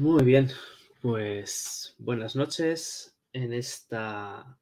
[0.00, 0.48] Muy bien,
[1.02, 4.58] pues buenas noches en esta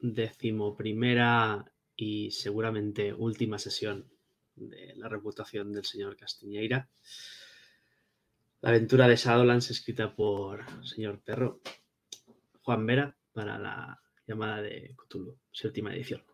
[0.00, 4.10] decimoprimera y seguramente última sesión
[4.56, 6.88] de la reputación del señor Castiñeira.
[8.62, 11.60] La aventura de Shadowlands escrita por señor Perro
[12.62, 16.24] Juan Vera para la llamada de Cthulhu, séptima edición.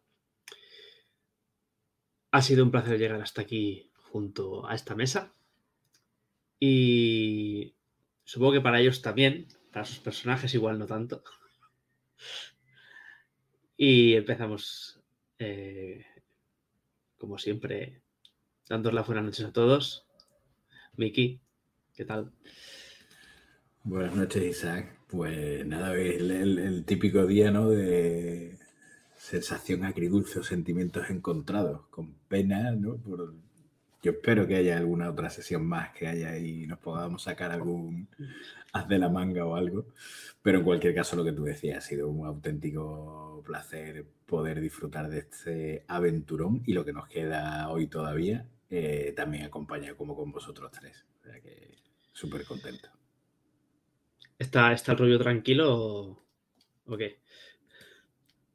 [2.31, 5.35] Ha sido un placer llegar hasta aquí junto a esta mesa
[6.61, 7.75] y
[8.29, 11.23] supongo que para ellos también, para sus personajes igual no tanto.
[13.81, 15.01] Y empezamos,
[15.39, 16.05] eh,
[17.17, 18.03] como siempre,
[18.69, 20.05] dando las buenas noches a todos.
[20.97, 21.41] Miki,
[21.95, 22.33] ¿qué tal?
[23.85, 24.99] Buenas noches, Isaac.
[25.07, 27.71] Pues nada, el, el, típico día, ¿no?
[27.71, 28.59] De
[29.17, 32.97] sensación agridulce o sentimientos encontrados, con pena, ¿no?
[32.97, 33.33] Por
[34.03, 38.09] yo espero que haya alguna otra sesión más que haya y nos podamos sacar algún
[38.73, 39.87] haz de la manga o algo.
[40.43, 45.09] Pero en cualquier caso, lo que tú decías, ha sido un auténtico placer poder disfrutar
[45.09, 50.31] de este aventurón y lo que nos queda hoy todavía, eh, también acompañado como con
[50.31, 51.05] vosotros tres.
[51.21, 51.77] O sea que
[52.13, 52.91] súper contento.
[54.39, 56.25] ¿Está, ¿Está el rollo tranquilo
[56.87, 57.21] o qué?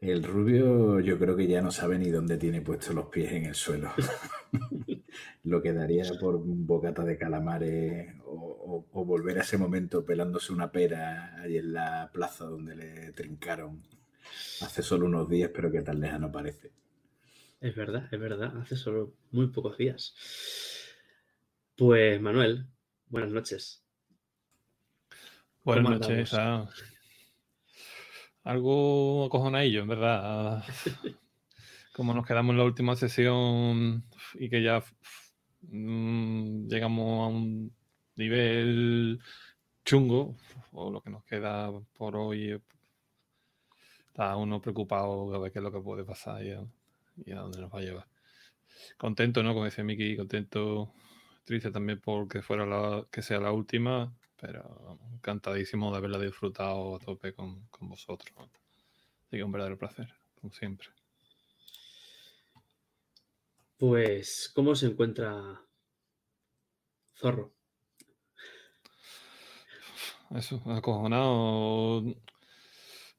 [0.04, 3.46] El rubio yo creo que ya no sabe ni dónde tiene puestos los pies en
[3.46, 3.94] el suelo.
[5.46, 10.74] Lo que daría por un bocata de calamares o, volver a ese momento pelándose una
[10.74, 13.82] pera ahí en la plaza donde le trincaron
[14.60, 16.74] hace solo unos días, pero que tan lejano parece.
[17.62, 20.16] Es verdad, es verdad, hace solo muy pocos días.
[21.78, 22.66] Pues Manuel,
[23.08, 23.86] buenas noches.
[25.64, 26.36] Buenas noches
[28.44, 30.64] algo acojonadillo, en verdad.
[31.94, 34.04] Como nos quedamos en la última sesión
[34.36, 34.84] y que ya
[35.62, 37.72] mm, llegamos a un
[38.16, 39.20] nivel
[39.86, 40.36] chungo,
[40.72, 42.60] o lo que nos queda por hoy,
[44.08, 47.74] está uno preocupado a ver qué es lo que puede pasar y a, dónde nos
[47.74, 48.08] va a llevar.
[48.98, 49.54] Contento, ¿no?
[49.54, 50.94] Como dice Miki, contento,
[51.44, 57.00] triste también porque fuera la, que sea la última, pero encantadísimo de haberla disfrutado a
[57.00, 58.34] tope con, vosotros.
[58.38, 60.90] Así que un verdadero placer, como siempre.
[63.78, 65.62] Pues, ¿cómo se encuentra
[67.16, 67.54] Zorro?
[70.36, 72.04] Eso, acojonado.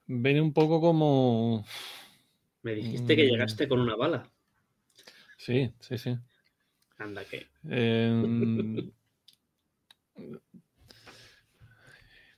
[0.06, 1.64] Viene un poco como.
[2.60, 3.30] Me dijiste que mm.
[3.30, 4.30] llegaste con una bala.
[5.38, 6.18] Sí, sí, sí.
[6.98, 7.46] Anda que.
[7.66, 8.92] Em,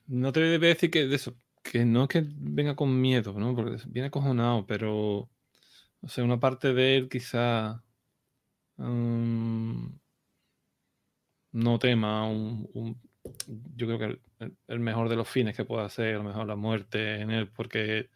[0.07, 3.55] No te debe decir que de eso, que no es que venga con miedo, ¿no?
[3.55, 5.29] Porque viene acojonado, pero.
[6.01, 7.83] O sea, una parte de él quizá.
[8.77, 9.87] Mm,
[11.53, 12.99] no tema un,
[13.75, 14.21] yo creo que
[14.67, 17.49] el, mejor de los fines que puede hacer, a lo mejor la muerte en él,
[17.49, 18.09] porque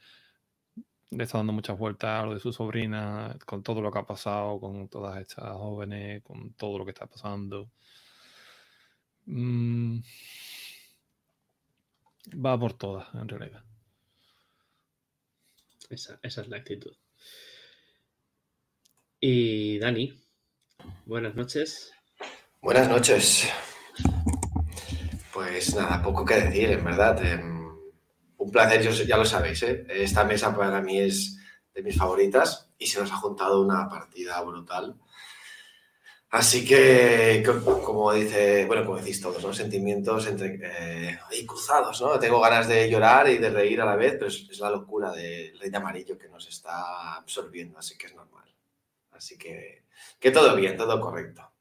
[1.11, 4.05] le está dando muchas vueltas a lo de su sobrina, con todo lo que ha
[4.05, 7.69] pasado, con todas estas jóvenes, con todo lo que está pasando.
[9.25, 9.99] Mm,
[12.29, 13.63] Va por todas, en realidad.
[15.89, 16.95] Esa, es la actitud.
[19.19, 20.19] Y Dani,
[21.05, 21.91] buenas noches.
[22.61, 23.49] Buenas noches.
[25.33, 27.23] Pues nada, poco que decir, en verdad.
[27.25, 27.61] Em,
[28.37, 29.85] un placer, ya lo sabéis, ¿eh?
[29.89, 31.37] esta mesa para mí es
[31.73, 34.99] de mis favoritas y se nos ha juntado una partida brutal.
[36.31, 37.43] Así que,
[37.83, 39.53] como dice, bueno, como decís todos, ¿no?
[39.53, 42.17] Sentimientos entre eh, cruzados, ¿no?
[42.17, 45.59] Tengo ganas de llorar y de reír a la vez, pero es, la locura del
[45.59, 48.45] rey de amarillo que nos está absorbiendo, así que es normal.
[49.11, 49.83] Así que,
[50.19, 51.51] que todo bien, todo correcto.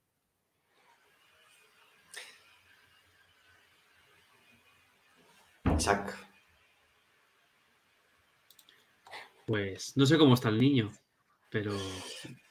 [5.79, 6.15] Chuck.
[9.47, 10.93] Pues no sé cómo está el niño,
[11.51, 11.73] pero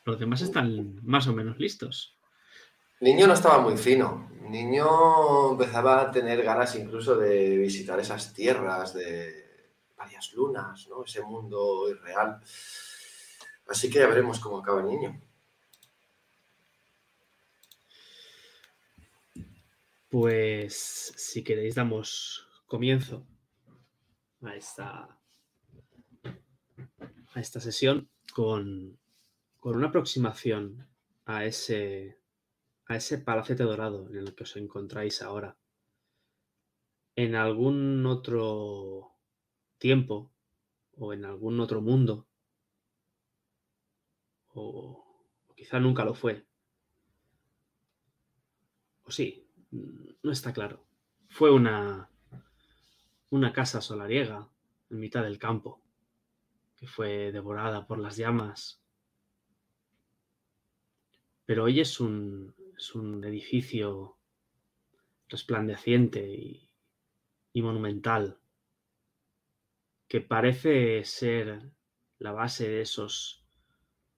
[0.06, 2.18] los demás están más o menos listos.
[3.02, 4.30] Niño no estaba muy fino.
[4.50, 11.04] Niño empezaba a tener ganas incluso de visitar esas tierras de varias lunas, ¿no?
[11.04, 12.42] Ese mundo irreal.
[13.68, 15.22] Así que ya veremos cómo acaba el niño.
[20.10, 23.26] Pues si queréis damos comienzo
[24.42, 25.18] a esta,
[27.34, 28.99] a esta sesión con
[29.60, 30.88] con una aproximación
[31.26, 32.20] a ese,
[32.86, 35.58] a ese palacete dorado en el que os encontráis ahora,
[37.16, 39.18] en algún otro
[39.78, 40.32] tiempo
[40.94, 42.28] o en algún otro mundo,
[44.54, 45.26] o,
[45.56, 46.46] quizá nunca lo fue,
[49.04, 50.86] o sí, no está claro.
[51.30, 52.10] fue una,
[53.30, 54.50] una casa solariega
[54.90, 55.82] en mitad del campo,
[56.76, 58.82] que fue devorada por las llamas.
[61.50, 64.20] Pero hoy es un, es un edificio
[65.28, 68.40] resplandeciente y, monumental,
[70.08, 71.72] que parece ser
[72.20, 73.48] la base de esos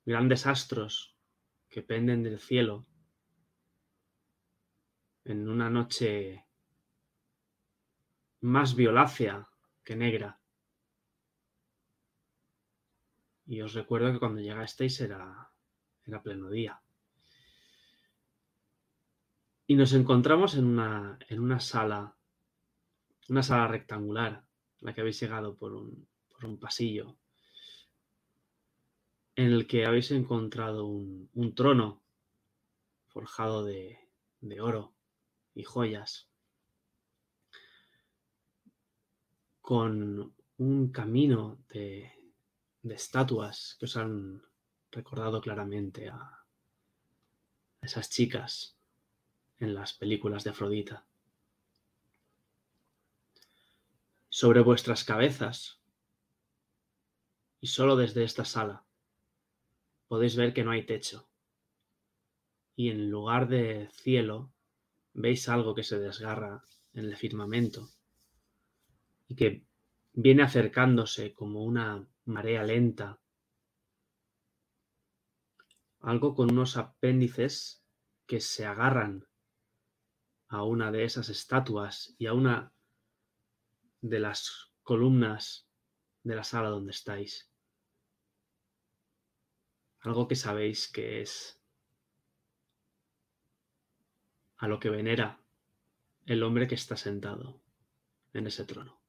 [0.03, 1.15] grandes astros
[1.69, 2.85] que penden del cielo
[5.23, 6.45] en una noche
[8.41, 9.47] más violácea
[9.85, 10.41] que negra.
[13.45, 15.49] Y os recuerdo que cuando llegasteis era,
[16.03, 16.83] era pleno día.
[19.71, 22.13] Y nos encontramos en una, en una sala,
[23.29, 24.43] una sala rectangular,
[24.81, 27.15] la que habéis llegado por un, por un pasillo,
[29.37, 32.03] en el que habéis encontrado un, un trono
[33.07, 33.97] forjado de,
[34.41, 34.93] de oro
[35.55, 36.27] y joyas,
[39.61, 42.11] con un camino de,
[42.81, 44.43] de estatuas que os han
[44.91, 46.43] recordado claramente a
[47.81, 48.75] esas chicas
[49.61, 51.05] en las películas de Afrodita.
[54.27, 55.79] Sobre vuestras cabezas,
[57.59, 58.83] y solo desde esta sala,
[60.07, 61.27] podéis ver que no hay techo.
[62.75, 64.51] Y en lugar de cielo,
[65.13, 67.89] veis algo que se desgarra en el firmamento
[69.27, 69.63] y que
[70.13, 73.19] viene acercándose como una marea lenta.
[75.99, 77.83] Algo con unos apéndices
[78.25, 79.27] que se agarran
[80.51, 82.73] a una de esas estatuas y a una
[84.01, 85.65] de las columnas
[86.23, 87.49] de la sala donde estáis.
[90.01, 91.57] Algo que sabéis que es
[94.57, 95.39] a lo que venera
[96.25, 97.61] el hombre que está sentado
[98.33, 99.01] en ese trono.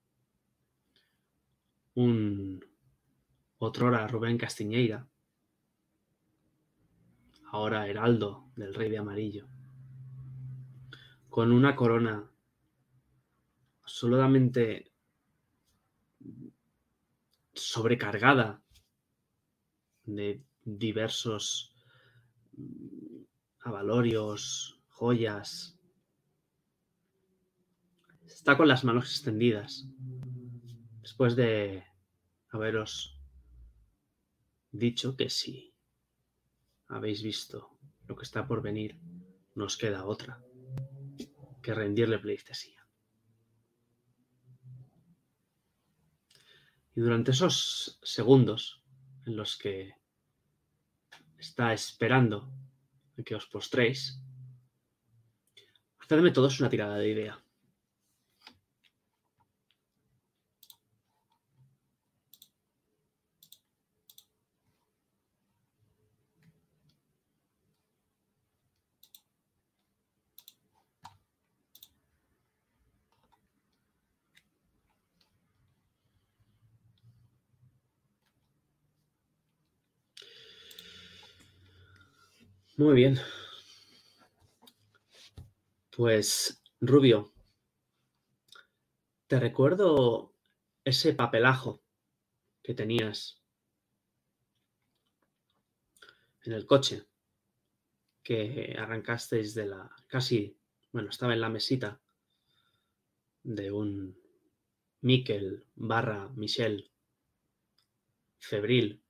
[1.94, 2.64] Un
[3.58, 5.08] otrora Rubén Castiñeira,
[7.46, 9.48] ahora heraldo del rey de amarillo,
[11.32, 12.30] con una corona
[13.84, 14.92] absolutamente
[17.54, 18.62] sobrecargada
[20.04, 21.74] de diversos
[23.60, 25.78] avalorios, joyas.
[28.26, 29.86] Está con las manos extendidas
[31.00, 31.82] después de
[32.50, 33.18] haberos
[34.70, 35.72] dicho que si
[36.88, 37.70] habéis visto
[38.06, 39.00] lo que está por venir,
[39.54, 40.42] nos queda otra
[41.62, 42.86] que rendirle pleitesía.
[46.94, 48.82] Y durante esos segundos
[49.24, 49.94] en los que
[51.38, 52.52] está esperando
[53.18, 54.20] a que os postréis,
[55.98, 57.42] hacedme todos una tirada de idea.
[82.82, 83.16] Muy bien.
[85.96, 87.32] Pues, Rubio,
[89.28, 90.34] te recuerdo
[90.84, 91.80] ese papelajo
[92.60, 93.40] que tenías
[96.42, 97.06] en el coche,
[98.24, 100.58] que arrancasteis de la, casi,
[100.90, 102.00] bueno, estaba en la mesita
[103.44, 104.20] de un
[105.02, 106.90] Miquel barra Michel
[108.40, 109.04] febril,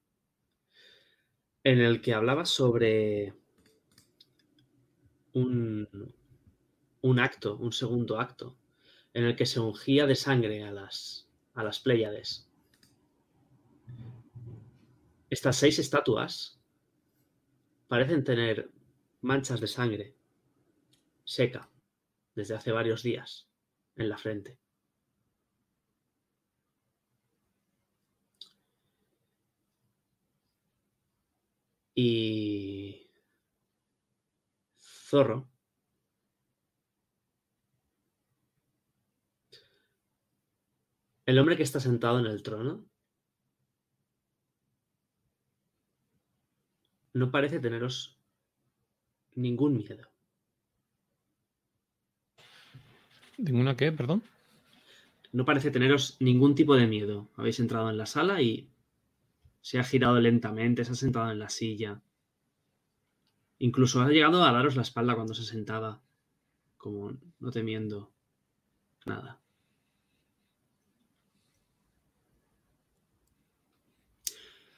[1.64, 3.41] en el que hablaba sobre
[5.35, 6.15] un,
[7.03, 8.57] un acto, un segundo acto,
[9.15, 12.49] en el que se ungía de sangre a las, a las Pléyades.
[15.31, 16.61] Estas seis estatuas
[17.89, 18.71] parecen tener
[19.23, 20.15] manchas de sangre
[21.25, 21.71] seca
[22.35, 23.49] desde hace varios días
[23.97, 24.59] en la frente.
[31.95, 33.02] Y
[35.12, 35.47] Zorro
[41.26, 42.87] El hombre que está sentado en el trono
[47.12, 48.19] no parece teneros
[49.35, 50.09] ningún miedo.
[53.37, 53.92] ¿Ninguna qué?
[53.92, 54.23] Perdón.
[55.31, 57.28] No parece teneros ningún tipo de miedo.
[57.37, 58.71] Habéis entrado en la sala y
[59.61, 62.00] se ha girado lentamente, se ha sentado en la silla.
[63.62, 66.02] Incluso ha llegado a daros la espalda cuando se sentaba,
[66.76, 68.12] como no temiendo
[69.07, 69.40] Nada.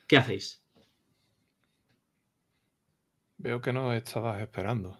[0.06, 0.62] ¿Qué hacéis?
[3.38, 4.98] Veo que no estabas esperando.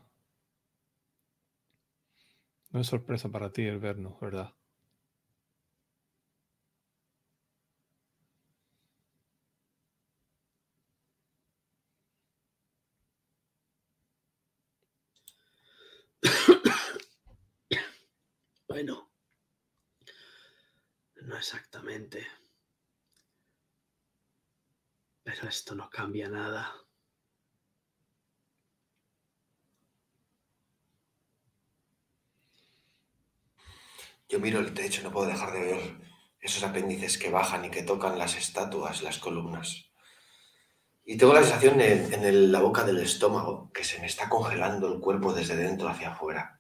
[2.70, 4.54] No es sorpresa para ti el vernos, ¿verdad?
[18.74, 19.08] Bueno,
[21.22, 22.26] no exactamente.
[25.22, 26.74] Pero esto no cambia nada.
[34.28, 35.96] Yo miro el techo, no puedo dejar de ver
[36.40, 39.84] esos apéndices que bajan y que tocan las estatuas, las columnas.
[41.04, 44.98] Y tengo la sensación en, la boca del estómago que se me está congelando el
[44.98, 46.53] cuerpo desde dentro hacia afuera.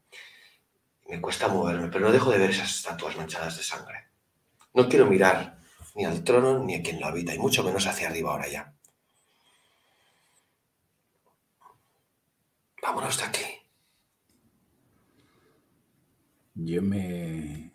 [1.08, 4.08] Me cuesta moverme, pero no dejo de ver esas estatuas manchadas de sangre.
[4.72, 5.58] No quiero mirar
[5.94, 8.74] ni al trono ni a quien lo habita, y mucho menos hacia arriba ahora ya.
[12.82, 13.44] Vámonos de aquí.
[16.54, 17.72] Yo me,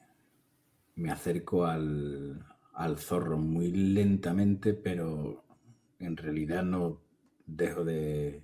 [0.96, 5.44] me acerco al, al zorro muy lentamente, pero
[6.00, 7.02] en realidad no
[7.46, 8.44] dejo de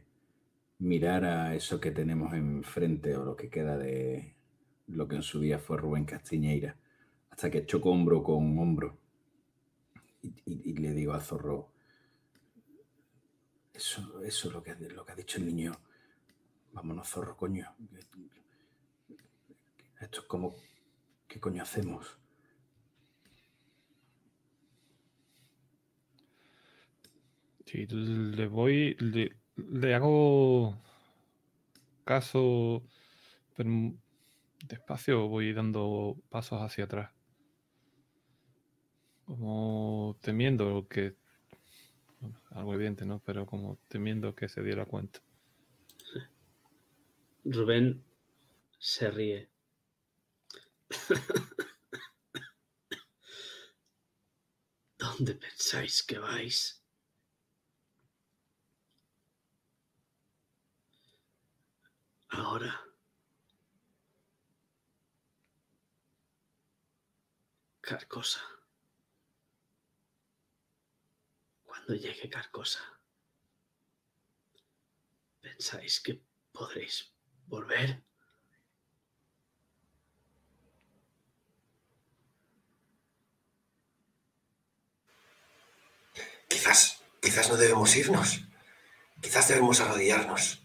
[0.80, 4.35] mirar a eso que tenemos enfrente o lo que queda de
[4.88, 6.76] lo que en su día fue Rubén Castiñeira,
[7.30, 8.98] hasta que choco hombro con hombro
[10.22, 11.70] y, y- le digo al zorro,
[13.74, 15.72] eso, eso es lo que, ha dicho el niño,
[16.74, 17.68] vámonos zorro, coño.
[20.00, 20.56] Esto es como,
[21.28, 22.18] ¿qué coño hacemos?
[27.66, 29.32] Sí, le voy, le,
[29.96, 30.76] hago
[32.04, 32.84] caso,
[34.68, 37.12] despacio voy dando pasos hacia atrás.
[39.26, 41.16] Como temiendo que,
[42.52, 43.20] algo evidente, ¿no?
[43.20, 45.20] Pero como temiendo que se diera cuenta.
[47.44, 48.04] Rubén
[48.80, 49.50] se ríe.
[54.98, 56.82] ¿Dónde pensáis que vais?
[62.30, 62.95] Ahora.
[67.86, 68.42] Carcosa.
[71.64, 72.82] Cuando llegue Carcosa,
[75.40, 76.20] ¿pensáis que
[76.52, 77.14] podréis
[77.46, 78.02] volver?
[86.48, 88.42] Quizás, quizás no debemos irnos.
[89.22, 90.62] Quizás debemos arrodillarnos.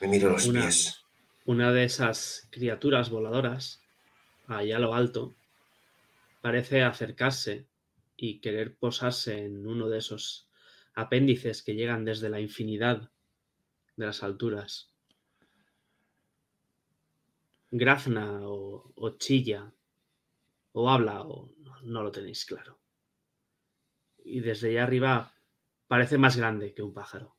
[0.00, 1.00] Me miro los Una- pies.
[1.46, 3.80] Una de esas criaturas voladoras,
[4.46, 5.34] allá a lo alto,
[6.44, 7.66] parece acercarse
[8.18, 10.46] y querer posarse en uno de esos
[10.92, 13.10] apéndices que llegan desde la infinidad
[13.96, 14.92] de las alturas.
[17.70, 19.72] Grazna o, chilla
[20.72, 22.78] o habla o no, no lo tenéis claro.
[24.22, 25.32] Y desde allá arriba
[25.88, 27.38] parece más grande que un pájaro.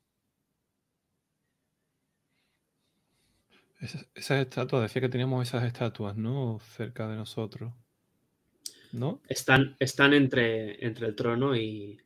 [3.79, 6.59] Esas, esas estatuas, decía que teníamos esas estatuas, ¿no?
[6.59, 7.71] Cerca de nosotros.
[8.95, 9.19] ¿No?
[9.27, 11.99] Están, están entre, entre el trono y,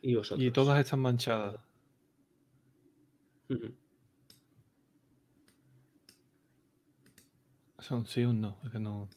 [0.00, 0.42] y vosotros.
[0.46, 1.60] Y todas están manchadas.
[7.78, 9.08] Son sí o no, es que no.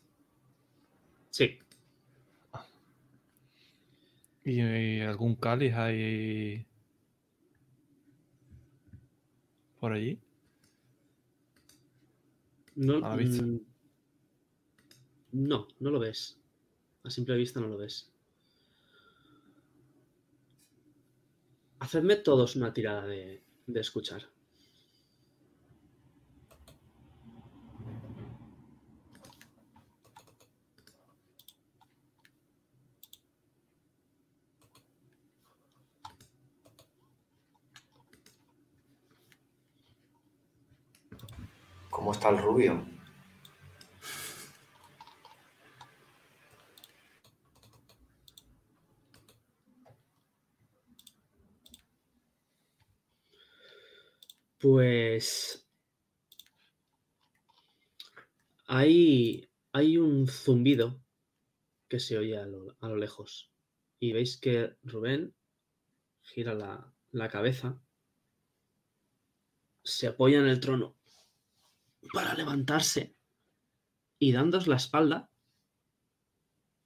[1.32, 1.60] Sí,
[4.44, 6.66] ¿Y, y algún cáliz hay
[9.80, 10.20] por allí?
[12.76, 13.46] no, A la vista.
[15.32, 16.40] No, no lo ves.
[17.04, 18.12] A simple vista no lo ves.
[21.80, 24.24] Hacedme todos una tirada de, de escuchar.
[41.90, 42.99] ¿Cómo está el rubio?
[54.60, 55.66] Pues
[58.68, 61.02] hay, hay un zumbido
[61.88, 63.54] que se oye a lo, a lo lejos.
[64.00, 65.34] Y veis que Rubén
[66.22, 67.82] gira la, la cabeza,
[69.84, 70.98] se apoya en el trono
[72.14, 73.16] para levantarse
[74.20, 75.32] y dándos la espalda,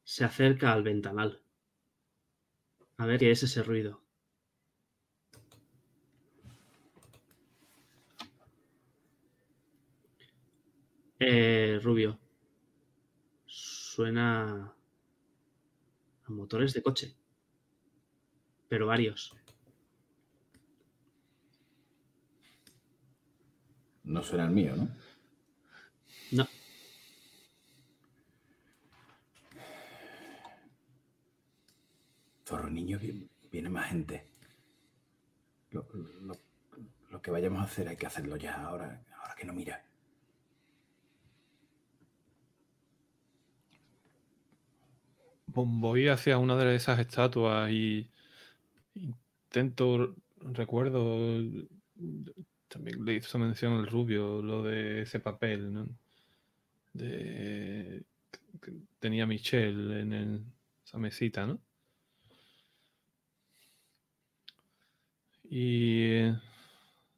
[0.04, 1.44] se acerca al ventanal.
[2.98, 4.03] A ver qué es ese ruido.
[11.26, 12.20] Eh, Rubio.
[13.46, 14.74] Suena
[16.26, 17.16] a motores de coche.
[18.68, 19.34] Pero varios.
[24.04, 24.90] No suena el mío, ¿no?
[26.32, 26.48] No.
[32.46, 34.26] Zorro niño, vi- viene más gente.
[35.72, 35.86] Lo,
[36.22, 36.38] lo-
[37.10, 39.84] lo que vayamos a hacer hay que hacerlo ya, ahora, ahora que no mira.
[45.54, 48.10] Voy hacia una de esas estatuas y
[48.96, 51.40] intento, recuerdo,
[52.68, 55.72] también le hizo mención el rubio, lo de ese papel,
[58.62, 60.54] que tenía Michelle en
[60.86, 61.60] esa mesita, ¿no?
[65.50, 66.20] Y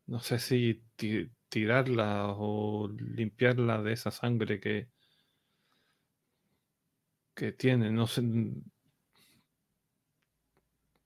[0.08, 4.90] no sé si ti- tirarla o limpiarla de esa sangre que,
[7.36, 7.92] que tiene.
[7.92, 8.22] No sé.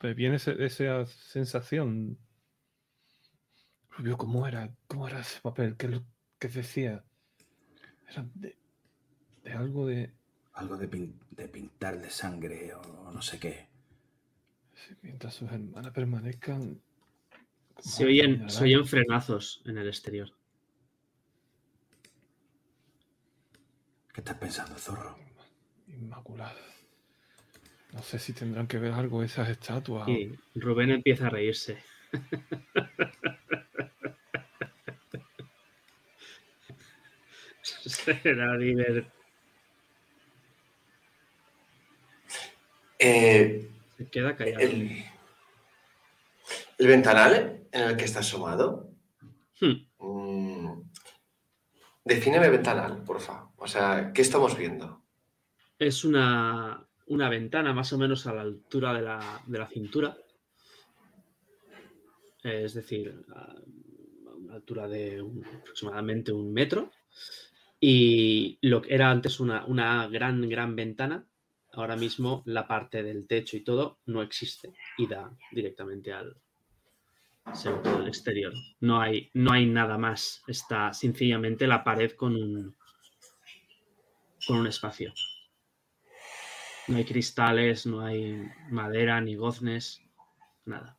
[0.01, 2.17] Me viene ese- esa sensación.
[3.91, 4.73] Rubio, ¿cómo era?
[4.87, 5.75] ¿Cómo era ese papel?
[5.75, 6.03] ¿Qué, lo
[6.39, 7.03] que decía?
[8.07, 8.57] Era de,
[9.43, 10.13] de algo de.
[10.53, 13.67] Algo de, pin- de pintar de sangre o no sé qué.
[15.01, 16.81] Mientras sus hermanas permanezcan.
[17.79, 20.29] Se oyen, se oyen frenazos en el exterior.
[24.13, 25.17] ¿Qué estás pensando, zorro?
[25.99, 26.55] Inmaculada.
[27.91, 30.07] No sé si tendrán que ver algo esas estatuas.
[30.07, 31.77] Y Rubén empieza a reírse.
[37.63, 39.11] Será divertido.
[42.99, 44.59] Eh, Se queda callado.
[44.59, 45.03] el,
[46.77, 48.89] el ventanal en el que está asomado.
[49.61, 49.87] Hmm.
[49.99, 50.81] mm,
[52.03, 53.49] defíneme ventanal, porfa.
[53.57, 54.98] O sea, ¿qué estamos viendo?
[55.79, 60.15] Es una, una ventana más o menos a la altura de la, de la cintura.
[62.43, 63.55] Es decir, a
[64.35, 65.25] una altura de
[65.61, 66.91] aproximadamente un metro.
[67.79, 71.25] Y lo que era antes una, una gran, gran ventana,
[71.73, 76.35] ahora mismo la parte del techo y todo no existe y da directamente al
[77.45, 78.53] al exterior.
[78.79, 80.43] No hay, no hay nada más.
[80.47, 82.75] Está sencillamente la pared con un,
[84.45, 85.13] con un espacio.
[86.89, 90.01] No hay cristales, no hay madera, ni goznes,
[90.65, 90.97] nada.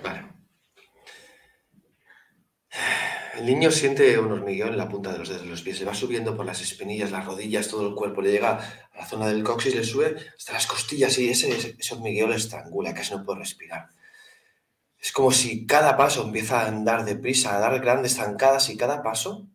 [0.00, 0.28] Vale.
[3.34, 5.80] El niño siente un hormigueo en la punta de los dedos de los pies.
[5.80, 8.22] Le va subiendo por las espinillas, las rodillas, todo el cuerpo.
[8.22, 8.52] Le llega
[8.92, 12.36] a la zona del coxis, le sube hasta las costillas y ese, ese, hormigueo le
[12.36, 13.88] estrangula, casi no puede respirar.
[15.00, 19.02] Es como si cada paso empieza a andar deprisa, a dar grandes zancadas y cada
[19.02, 19.48] paso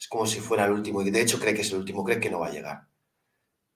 [0.00, 1.02] es como si fuera el último.
[1.02, 2.88] Y de hecho cree que es el último, cree que no va a llegar.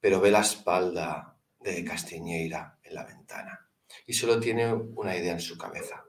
[0.00, 3.68] Pero ve la espalda de Castiñeira en la ventana
[4.06, 6.04] y solo tiene una idea en su cabeza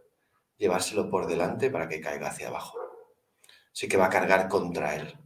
[0.58, 2.78] llevárselo por delante para que caiga hacia abajo.
[3.72, 5.18] Así que va a cargar contra él.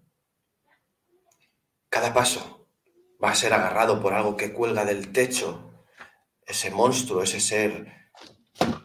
[1.89, 2.67] Cada paso
[3.23, 5.71] va a ser agarrado por algo que cuelga del techo,
[6.45, 8.11] ese monstruo, ese ser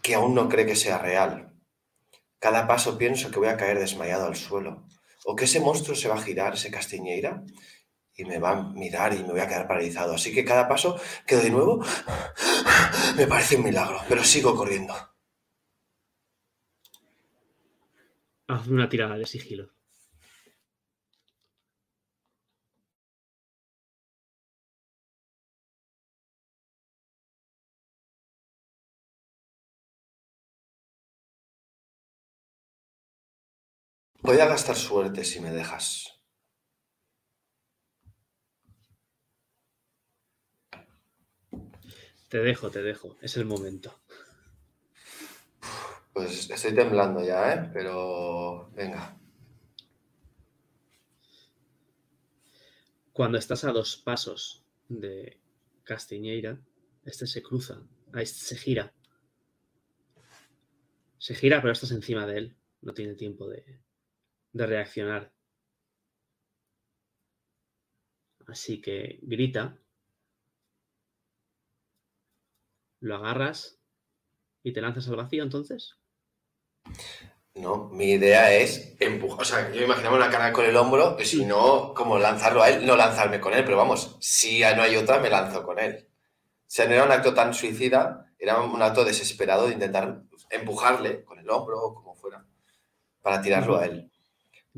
[0.02, 1.54] que aún no cree que sea real.
[2.38, 4.86] Cada paso pienso que voy a caer desmayado al suelo,
[5.24, 7.42] o que ese monstruo se va a girar, ese castiñeira,
[8.16, 10.14] y me va a mirar y me voy a quedar paralizado.
[10.14, 11.84] Así que cada paso quedo de nuevo,
[13.16, 14.94] me parece un milagro, pero sigo corriendo.
[18.46, 19.73] Haz una tirada de sigilo.
[34.24, 36.18] Voy a gastar suerte si me dejas.
[42.30, 43.18] Te dejo, te dejo.
[43.20, 44.00] Es el momento.
[46.14, 47.70] Pues estoy temblando ya, ¿eh?
[47.74, 49.14] Pero venga.
[53.12, 55.38] Cuando estás a dos pasos de
[55.82, 56.58] Castiñeira,
[57.04, 57.82] este se cruza,
[58.14, 58.94] este se gira.
[61.18, 62.56] Se gira, pero estás encima de él.
[62.80, 63.83] No tiene tiempo de,
[64.54, 65.32] de reaccionar.
[68.46, 69.78] Así que grita.
[73.00, 73.78] Lo agarras
[74.62, 75.96] y te lanzas al vacío entonces.
[77.54, 79.42] No, mi idea es empujar.
[79.42, 82.70] O sea, yo imaginaba una cara con el hombro y si no, como lanzarlo a
[82.70, 86.08] él, no lanzarme con él, pero vamos, si no hay otra, me lanzo con él.
[86.08, 91.24] O sea, no era un acto tan suicida, era un acto desesperado de intentar empujarle
[91.24, 92.46] con el hombro o como fuera
[93.20, 94.10] para tirarlo a él.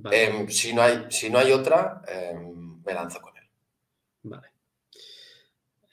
[0.05, 3.45] Em, si, no hay, si no hay otra, em, me lanzo con él.
[4.25, 4.49] Vale.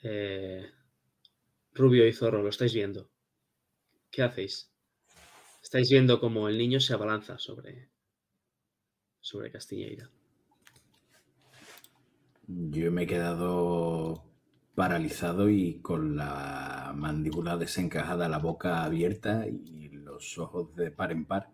[0.02, 0.70] Eh,
[1.72, 3.08] Rubio y Zorro, lo estáis viendo.
[4.10, 4.70] ¿Qué hacéis?
[5.62, 7.88] Estáis viendo cómo el niño se abalanza sobre,
[9.20, 10.10] sobre Castiñeira.
[12.46, 14.22] Yo me he quedado
[14.74, 21.24] paralizado y con la mandíbula desencajada, la boca abierta y los ojos de par en
[21.24, 21.53] par.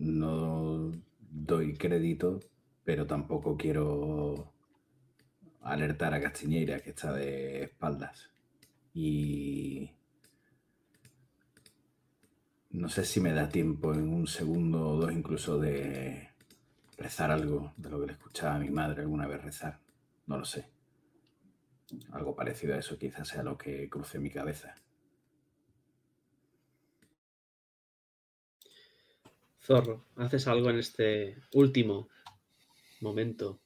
[0.00, 0.92] No
[1.30, 2.40] doy crédito,
[2.84, 4.50] pero tampoco quiero
[5.60, 8.30] alertar a Castiñeira que está de espaldas.
[8.94, 9.90] Y
[12.70, 16.30] no sé si me da tiempo en un segundo o dos incluso de
[16.96, 19.80] rezar algo de lo que le escuchaba a mi madre alguna vez rezar.
[20.26, 20.70] No lo sé.
[22.12, 24.74] Algo parecido a eso quizás sea lo que cruce mi cabeza.
[29.70, 32.08] Zorro, ¿haces algo en este último
[33.00, 33.60] momento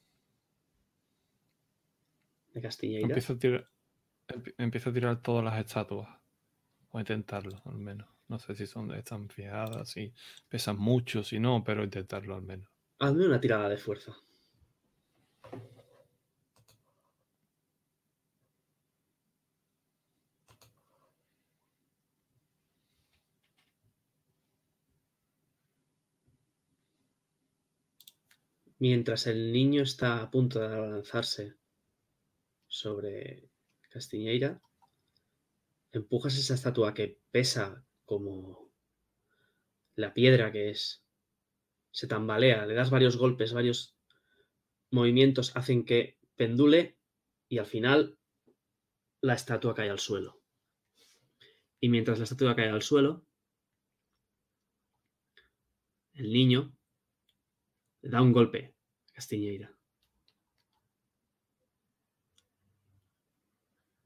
[2.52, 3.06] de Castiñeira?
[3.06, 3.70] Empiezo a tirar,
[4.58, 6.10] empiezo a tirar todas las estatuas.
[6.90, 8.06] O a intentarlo, al menos.
[8.28, 10.12] No sé si son están fijadas, si
[10.46, 12.68] pesan mucho, si no, pero intentarlo al menos.
[12.98, 14.14] Hazme una tirada de fuerza.
[28.86, 31.56] Mientras el niño está a punto de lanzarse
[32.66, 33.48] sobre
[33.88, 34.60] Castiñeira,
[35.90, 38.70] empujas esa estatua que pesa como
[39.94, 41.02] la piedra que es.
[41.92, 43.96] Se tambalea, le das varios golpes, varios
[44.90, 46.98] movimientos hacen que pendule
[47.48, 48.18] y al final
[49.22, 50.42] la estatua cae al suelo.
[51.80, 53.26] Y mientras la estatua cae al suelo,
[56.12, 56.76] el niño
[58.02, 58.73] le da un golpe
[59.14, 59.68] Castiñeira.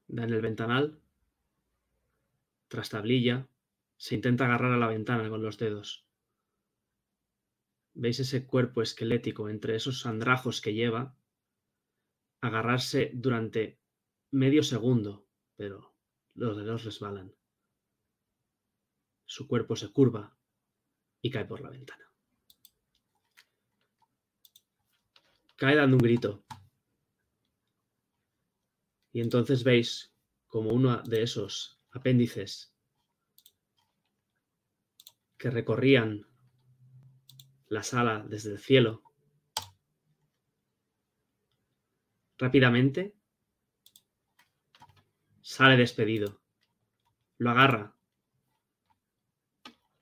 [0.06, 1.00] Da en el ventanal,
[2.68, 3.48] tras tablilla,
[3.96, 6.06] se intenta agarrar a la ventana con los dedos.
[7.94, 11.16] ¿Veis ese cuerpo esquelético entre esos andrajos que lleva?
[12.40, 13.80] Agarrarse durante
[14.30, 15.94] medio segundo, pero
[16.34, 17.34] los dedos resbalan.
[19.24, 20.36] Su cuerpo se curva
[21.20, 22.07] y cae por la ventana.
[25.58, 26.44] Cae dando un grito.
[29.10, 30.14] Y entonces veis
[30.46, 32.72] como uno de esos apéndices
[35.36, 36.28] que recorrían
[37.66, 39.02] la sala desde el cielo.
[42.36, 43.16] Rápidamente
[45.42, 46.40] sale despedido,
[47.38, 47.96] lo agarra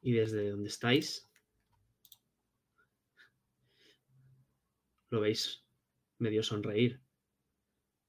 [0.03, 1.31] y desde donde estáis
[5.11, 5.65] lo veis
[6.19, 7.01] medio sonreír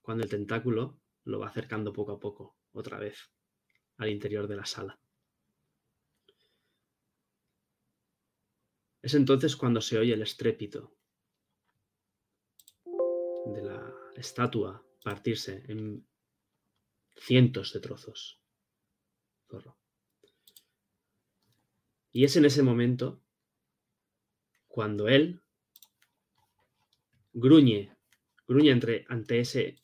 [0.02, 3.32] cuando el tentáculo lo va acercando poco a poco otra vez
[3.98, 5.00] al interior de la sala.
[9.02, 10.96] Es entonces cuando se oye el estrépito
[13.46, 16.06] de la estatua partirse en
[17.16, 18.42] cientos de trozos.
[22.12, 23.22] Y es en ese momento
[24.68, 25.44] cuando él
[27.38, 27.96] gruñe,
[28.48, 29.80] gruñe entre, ante, ese,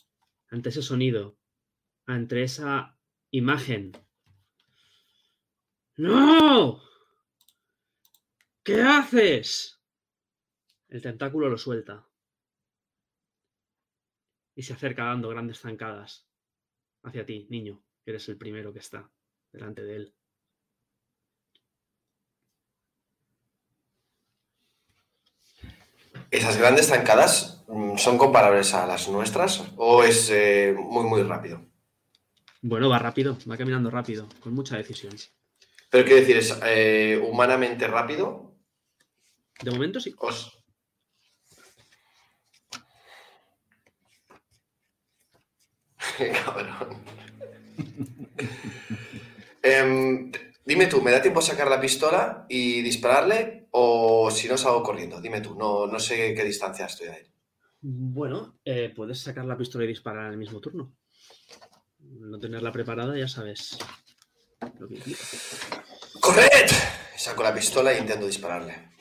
[0.48, 1.38] ante ese sonido,
[2.08, 2.98] ante esa
[3.30, 3.92] imagen.
[5.98, 6.82] ¡No!
[8.64, 9.80] ¿Qué haces?
[10.88, 12.08] El tentáculo lo suelta.
[14.56, 16.28] Y se acerca dando grandes zancadas
[17.04, 19.12] hacia ti, niño, que eres el primero que está
[19.52, 20.16] delante de él.
[26.34, 31.64] ¿Esas grandes zancadas mm, son comparables a las nuestras o es eh, muy, muy rápido?
[32.64, 35.14] Bueno, va rápido, va caminando rápido, con mucha decisión.
[35.92, 38.56] Pero quiero decir, ¿es eh, humanamente rápido
[39.62, 40.12] de momento sí.
[46.18, 46.98] Cabrón.
[49.66, 50.32] Em,
[50.66, 53.68] dime tú, ¿me da tiempo a sacar la pistola y dispararle?
[53.72, 57.28] O si no salgo corriendo, dime tú, no, no sé qué distancia estoy de él.
[57.82, 60.94] Bueno, eh, puedes sacar la pistola y disparar en el mismo turno.
[62.00, 63.78] No tenerla preparada, ya sabes
[64.80, 65.02] lo que.
[66.20, 66.70] ¡Corred!
[67.18, 68.94] Saco la pistola e intento dispararle.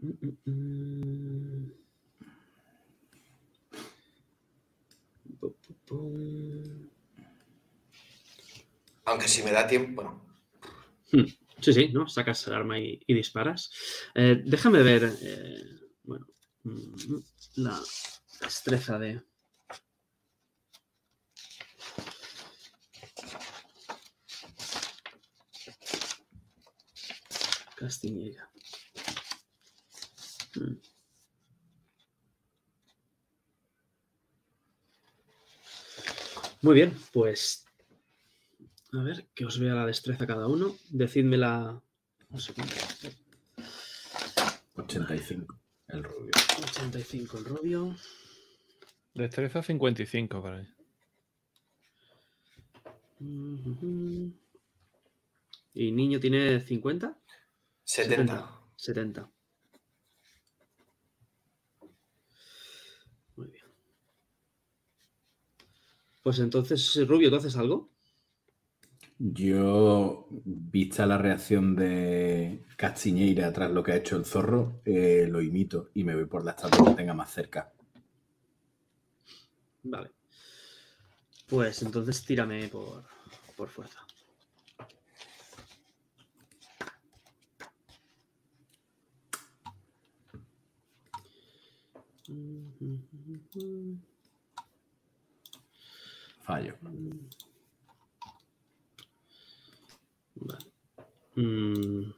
[0.00, 1.72] Mm, mm, mm.
[5.86, 6.91] Pum.
[9.04, 10.02] Aunque si me da tiempo.
[10.02, 10.22] Bueno,
[11.12, 11.26] Hmm.
[11.60, 12.08] Sí, sí, ¿no?
[12.08, 13.70] Sacas el arma y, disparas.
[14.14, 15.64] Eh, déjame ver, eh,
[16.02, 16.26] bueno,
[16.64, 17.18] mm,
[17.56, 17.78] la
[18.40, 19.22] destreza de...
[27.76, 28.48] Castiñeira.
[30.56, 30.76] Mm.
[36.62, 37.66] Muy bien, pues
[38.92, 40.76] a ver, que os vea la destreza cada uno.
[40.90, 41.80] Decídmela.
[42.28, 42.72] Un segundo.
[44.74, 46.30] 85, el rubio.
[46.62, 47.96] 85 el rubio.
[49.14, 50.66] Destreza 55 para.
[53.20, 54.32] Ujujú.
[55.74, 57.18] ¿Y niño tiene 50?
[57.84, 58.60] 70.
[58.76, 59.30] 70.
[63.36, 63.64] Muy bien.
[66.22, 67.91] Pues entonces, Rubio, ¿tú haces algo?
[69.18, 75.40] Yo, vista la reacción de Castiñeira tras lo que ha hecho el zorro, eh, lo
[75.40, 77.72] imito y me voy por la estatua que tenga más cerca.
[79.84, 80.10] Vale.
[81.48, 83.04] Pues entonces tírame por,
[83.56, 84.00] por fuerza.
[96.42, 96.74] Fallo.
[100.34, 100.72] Vale.
[101.34, 102.12] Mm.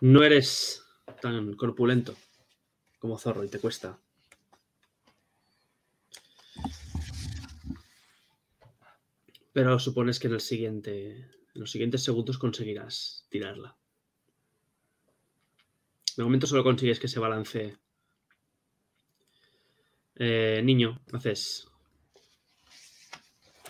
[0.00, 0.82] No eres
[1.20, 2.14] tan corpulento
[2.98, 3.98] como zorro y te cuesta.
[9.52, 13.76] Pero supones que en el siguiente, en los siguientes segundos conseguirás tirarla.
[16.16, 17.76] De momento solo consigues que se balance.
[20.16, 21.68] Eh, niño, haces.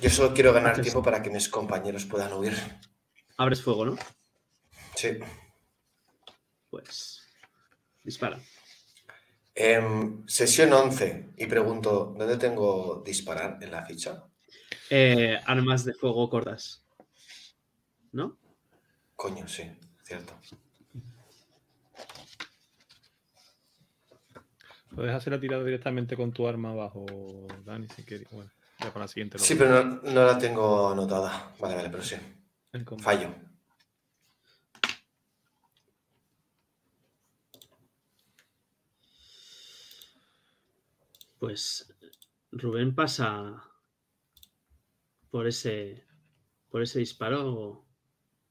[0.01, 2.55] Yo solo quiero ganar Haces- tiempo para que mis compañeros puedan huir.
[3.37, 3.97] Abres fuego, ¿no?
[4.95, 5.19] Sí.
[6.71, 7.23] Pues.
[8.03, 8.39] Dispara.
[9.55, 11.33] Em, sesión 11.
[11.37, 14.25] Y pregunto, ¿dónde tengo disparar en la ficha?
[14.91, 16.85] Eh, armas de fuego cortas.
[18.13, 18.39] ¿No?
[19.15, 19.65] Coño, sí,
[20.03, 20.39] cierto.
[24.95, 27.05] Puedes hacer la tirada directamente con tu arma abajo,
[27.65, 28.31] Dani, si quieres.
[28.31, 29.39] Bueno, ya para la siguiente.
[29.39, 31.55] Sí, pero no, no la tengo anotada.
[31.59, 32.17] Vale, vale, pero sí.
[32.99, 33.35] Fallo.
[41.39, 41.95] Pues
[42.51, 43.63] Rubén pasa
[45.31, 46.07] por ese
[46.71, 47.87] por ese disparo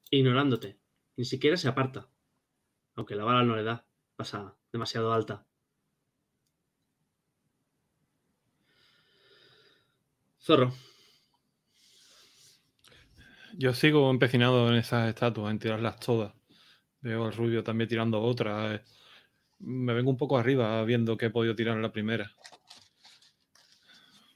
[0.10, 0.80] ignorándote.
[1.18, 2.10] Ni siquiera se aparta.
[2.96, 3.86] Aunque la bala no le da.
[4.16, 5.46] Pasa demasiado alta.
[10.40, 10.74] Zorro.
[13.58, 16.34] Yo sigo empecinado en esas estatuas, en tirarlas todas.
[17.00, 18.82] Veo al rubio también tirando otras.
[18.82, 18.84] eh.
[19.60, 22.30] Me vengo un poco arriba viendo que he podido tirar la primera.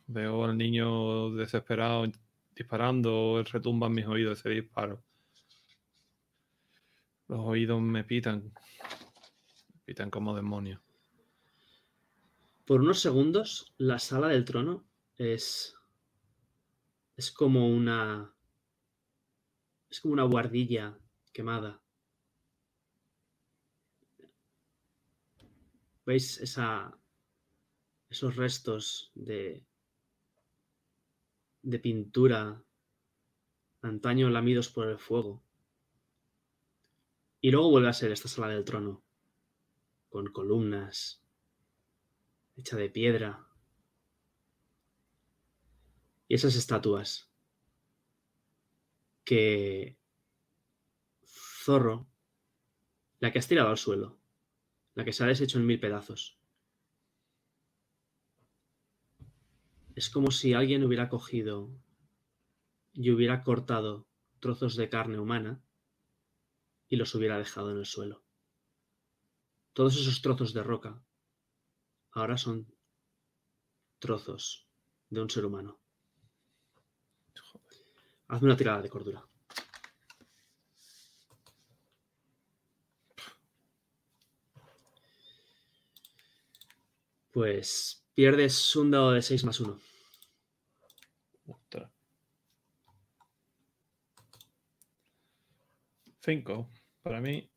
[0.08, 2.10] Veo al niño desesperado
[2.56, 5.04] disparando, retumba en mis oídos ese disparo.
[7.28, 8.54] Los oídos me pitan.
[9.74, 10.80] Me pitan como demonios.
[12.66, 14.86] Por unos segundos, la sala del trono
[15.18, 15.76] es.
[17.18, 18.34] Es como una.
[19.90, 20.98] Es como una guardilla
[21.34, 21.82] quemada.
[26.06, 26.38] ¿Veis
[28.10, 29.66] esos restos de,
[31.62, 32.64] de pintura
[33.82, 35.44] antaño lamidos por el fuego?
[37.42, 39.04] Y luego vuelve a ser esta sala del trono,
[40.10, 41.24] con columnas,
[42.58, 43.48] hecha de piedra.
[46.28, 47.29] Y esas estatuas
[49.30, 49.96] que
[51.64, 52.10] Zorro,
[53.20, 54.20] la que has tirado al suelo,
[54.96, 56.40] la que se ha deshecho en mil pedazos.
[59.94, 61.70] Es como si alguien hubiera cogido
[62.92, 64.08] y hubiera cortado
[64.40, 65.64] trozos de carne humana
[66.88, 68.26] y los hubiera dejado en el suelo.
[69.74, 71.06] Todos esos trozos de roca
[72.14, 72.76] ahora son
[74.00, 74.68] trozos
[75.12, 75.80] de un ser humano.
[78.30, 79.24] Hazme una tirada de cordura.
[87.32, 89.80] Pues pierdes un dado de 6 más 1.
[91.48, 91.92] Otra.
[97.02, 97.50] para mí.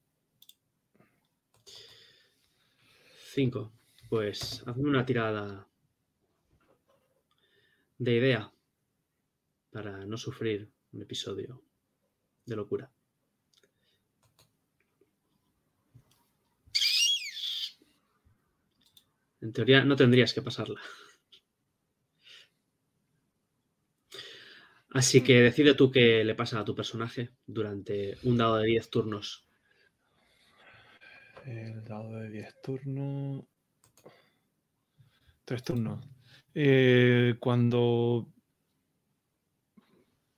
[3.35, 3.73] 5.
[4.09, 5.69] Pues hazme una tirada
[7.99, 8.53] de idea
[9.73, 11.63] para no sufrir un episodio
[12.45, 12.93] de locura.
[19.41, 20.81] En teoría no tendrías que pasarla.
[24.91, 28.91] Así que decide tú qué le pasa a tu personaje durante un dado de 10
[28.91, 29.49] turnos.
[31.47, 33.45] el dado de 10 turnos.
[35.45, 36.05] Tres turnos.
[36.55, 38.42] Eh, cuando mm,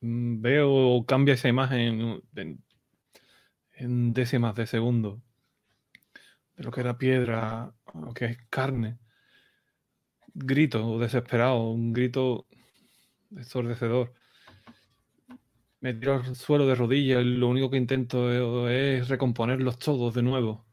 [0.05, 2.23] veo o cambia esa imagen
[3.73, 5.23] en, décimas de segundo
[6.57, 8.99] de lo que era piedra, lo que es carne,
[10.35, 12.47] grito desesperado, un grito
[13.35, 14.15] ensordecedor.
[15.81, 20.23] Me tiro al suelo de rodillas y lo único que intento es recomponerlos todos de
[20.23, 20.65] nuevo,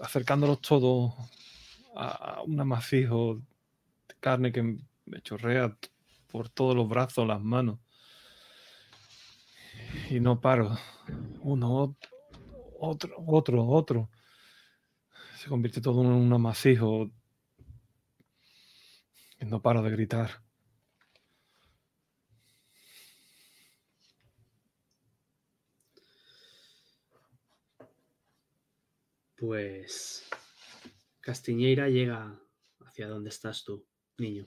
[0.00, 1.14] acercándolos todos
[1.96, 3.36] a un amasijo
[4.08, 4.62] de carne que
[5.06, 5.76] me chorrea
[6.26, 7.78] por todos los brazos, las manos.
[10.10, 10.76] Y no paro.
[11.42, 11.96] Uno,
[12.78, 14.10] otro, otro, otro.
[15.36, 17.10] Se convierte todo en un amasijo.
[19.40, 20.42] Y no paro de gritar.
[29.36, 30.28] Pues
[31.20, 32.36] Castiñeira llega
[32.84, 34.46] hacia donde estás tú, niño.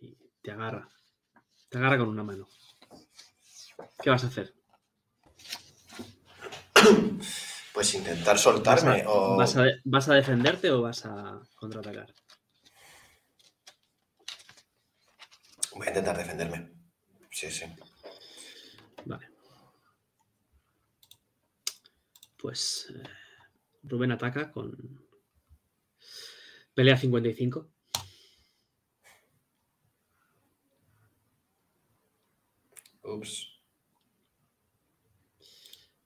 [0.00, 0.88] Y te agarra.
[1.68, 2.48] Te agarra con una mano.
[4.02, 4.54] ¿Qué vas a hacer?
[7.72, 9.36] Pues intentar soltarme ¿Vas a, o...
[9.36, 12.14] vas a- vas a defenderte o vas a contraatacar?
[15.74, 16.72] Voy a intentar defenderme.
[17.30, 17.64] Sí, sí.
[19.04, 19.28] Vale.
[22.38, 23.02] Pues eh,
[23.82, 25.04] Rubén ataca con
[26.74, 27.73] pelea 55.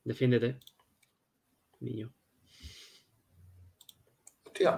[0.08, 0.58] Defiéndete,
[1.80, 2.10] niño.
[4.42, 4.74] Hostia.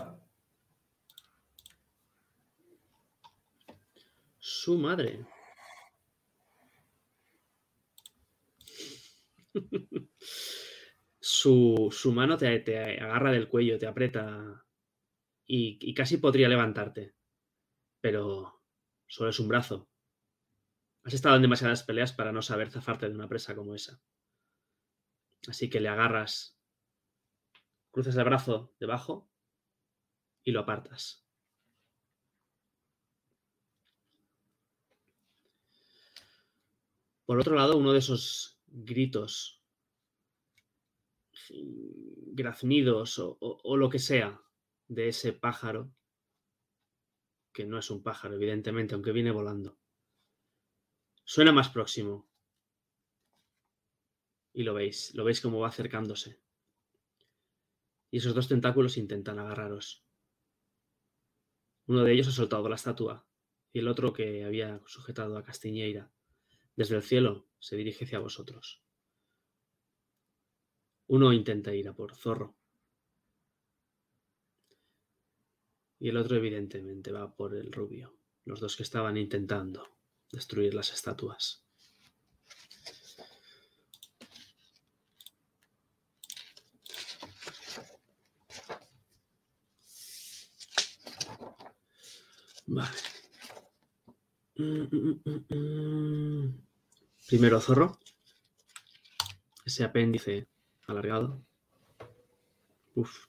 [4.40, 5.24] Su madre.
[11.20, 14.66] su, su mano te, te agarra del cuello, te aprieta
[15.46, 17.14] y, y casi podría levantarte.
[18.00, 18.64] Pero
[19.06, 19.88] solo es un brazo.
[21.04, 24.02] Has estado en demasiadas peleas para no saber zafarte de una presa como esa.
[25.48, 26.56] Así que le agarras,
[27.92, 29.28] cruzas el brazo debajo
[30.44, 31.24] y lo apartas.
[37.24, 39.62] Por otro lado, uno de esos gritos,
[42.40, 44.40] graznidos o, o- o lo que sea
[44.88, 45.92] de ese pájaro,
[47.52, 49.78] que no es un pájaro, evidentemente, aunque viene volando,
[51.24, 52.29] suena más próximo.
[54.52, 56.40] Y lo veis, lo veis como va acercándose.
[58.10, 60.04] Y esos dos tentáculos intentan agarraros.
[61.86, 63.26] Uno de ellos ha soltado la estatua
[63.72, 66.10] y el otro que había sujetado a Castiñeira
[66.76, 68.82] desde el cielo se dirige hacia vosotros.
[71.08, 72.56] Uno intenta ir a por Zorro.
[75.98, 78.16] Y el otro evidentemente va por el rubio.
[78.44, 79.98] Los dos que estaban intentando
[80.30, 81.66] destruir las estatuas.
[92.72, 92.88] Vale.
[97.26, 97.98] Primero zorro.
[99.64, 100.46] Ese apéndice
[100.86, 101.42] alargado.
[102.94, 103.26] Uf.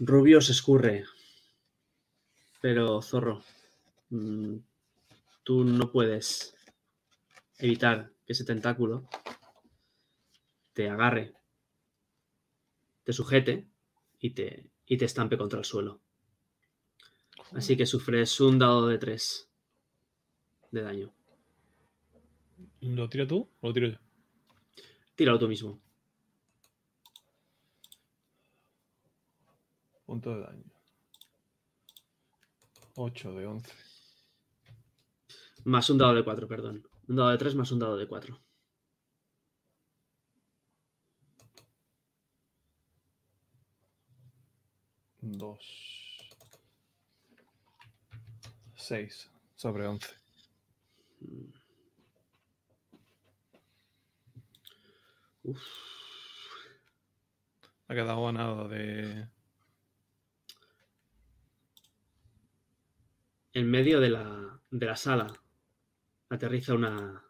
[0.00, 1.06] Rubio se escurre.
[2.60, 3.42] Pero zorro,
[4.10, 4.56] mm,
[5.44, 6.54] tú no puedes
[7.58, 9.08] evitar que ese tentáculo
[10.78, 11.34] te agarre,
[13.02, 13.66] te sujete
[14.20, 16.00] y te, y te estampe contra el suelo.
[17.50, 19.50] Así que sufres un dado de 3
[20.70, 21.12] de daño.
[22.80, 23.98] ¿Lo tiras tú o lo tiro yo?
[25.16, 25.82] Tíralo tú mismo.
[30.06, 30.64] Punto de daño.
[32.94, 33.72] 8 de 11.
[35.64, 36.88] Más un dado de 4, perdón.
[37.08, 38.47] Un dado de 3 más un dado de 4.
[45.32, 45.58] 2.
[48.76, 50.08] 6 sobre 11.
[55.42, 55.62] Uf.
[57.88, 59.28] Ha quedado a nada de.
[63.52, 65.26] En medio de la, de la sala
[66.28, 67.24] aterriza una,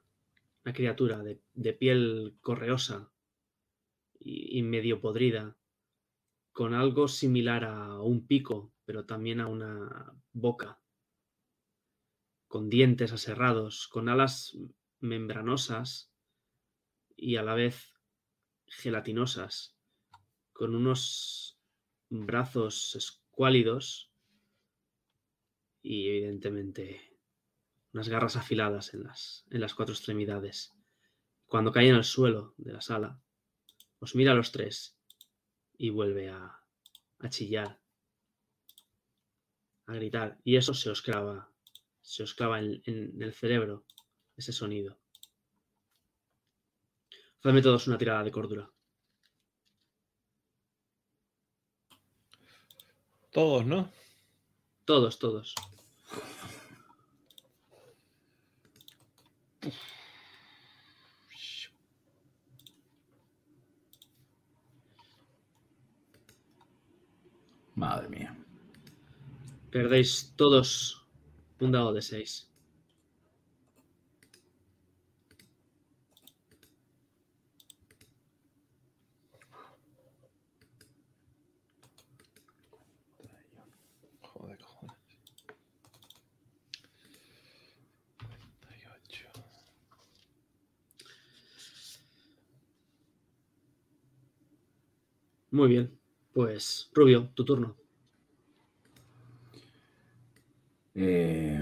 [0.65, 3.11] una criatura de, de piel correosa
[4.21, 5.57] y, y medio podrida,
[6.59, 10.83] con algo similar a un pico, pero también a una boca,
[12.49, 14.59] con dientes aserrados, con alas
[14.99, 16.13] membranosas
[17.15, 17.95] y a la vez
[18.67, 19.77] gelatinosas,
[20.53, 21.61] con unos
[22.09, 24.11] brazos escuálidos
[25.81, 27.21] y evidentemente
[27.93, 30.75] unas garras afiladas en las, en las cuatro extremidades.
[31.47, 33.23] Cuando cae en el suelo de la sala,
[34.01, 34.98] os mira a los tres
[35.79, 36.61] y vuelve a,
[37.21, 37.81] a chillar,
[39.87, 40.39] a gritar.
[40.45, 41.51] Y eso se os clava,
[42.03, 43.87] se os clava en, en el cerebro,
[44.37, 44.99] ese sonido.
[47.39, 48.71] Hacedme todos una tirada de cordura.
[53.31, 53.93] Todos, ¿no?
[54.85, 55.55] Todos, todos.
[67.79, 68.37] Madre mía.
[69.71, 71.07] Perdéis todos
[71.61, 72.51] un dado de 6.
[84.23, 84.97] Joder, cojones.
[88.59, 89.29] 48.
[95.53, 95.98] Muy bien.
[96.39, 97.75] Pues, Rubio, tu turno.
[100.95, 101.61] Eh,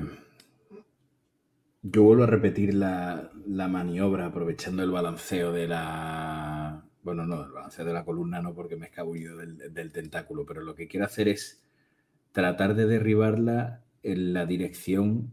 [1.80, 6.84] yo vuelvo a repetir la, la maniobra aprovechando el balanceo de la...
[7.02, 10.44] Bueno, no, el balanceo de la columna no porque me he escabullido del, del tentáculo,
[10.44, 11.64] pero lo que quiero hacer es
[12.32, 15.32] tratar de derribarla en la dirección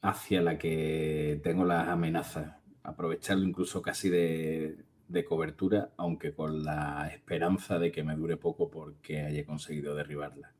[0.00, 2.56] hacia la que tengo las amenazas.
[2.82, 4.78] Aprovecharlo incluso casi de,
[5.12, 10.52] de cobertura, aunque con la esperanza de que me dure poco porque haya conseguido derribarla.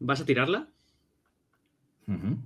[0.00, 0.68] ¿Vas a tirarla?
[2.06, 2.36] Ujú.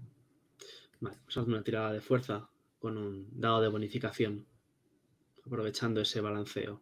[1.01, 2.49] Vale, pues una tirada de fuerza
[2.79, 4.47] con un dado de bonificación,
[5.45, 6.81] aprovechando ese balanceo.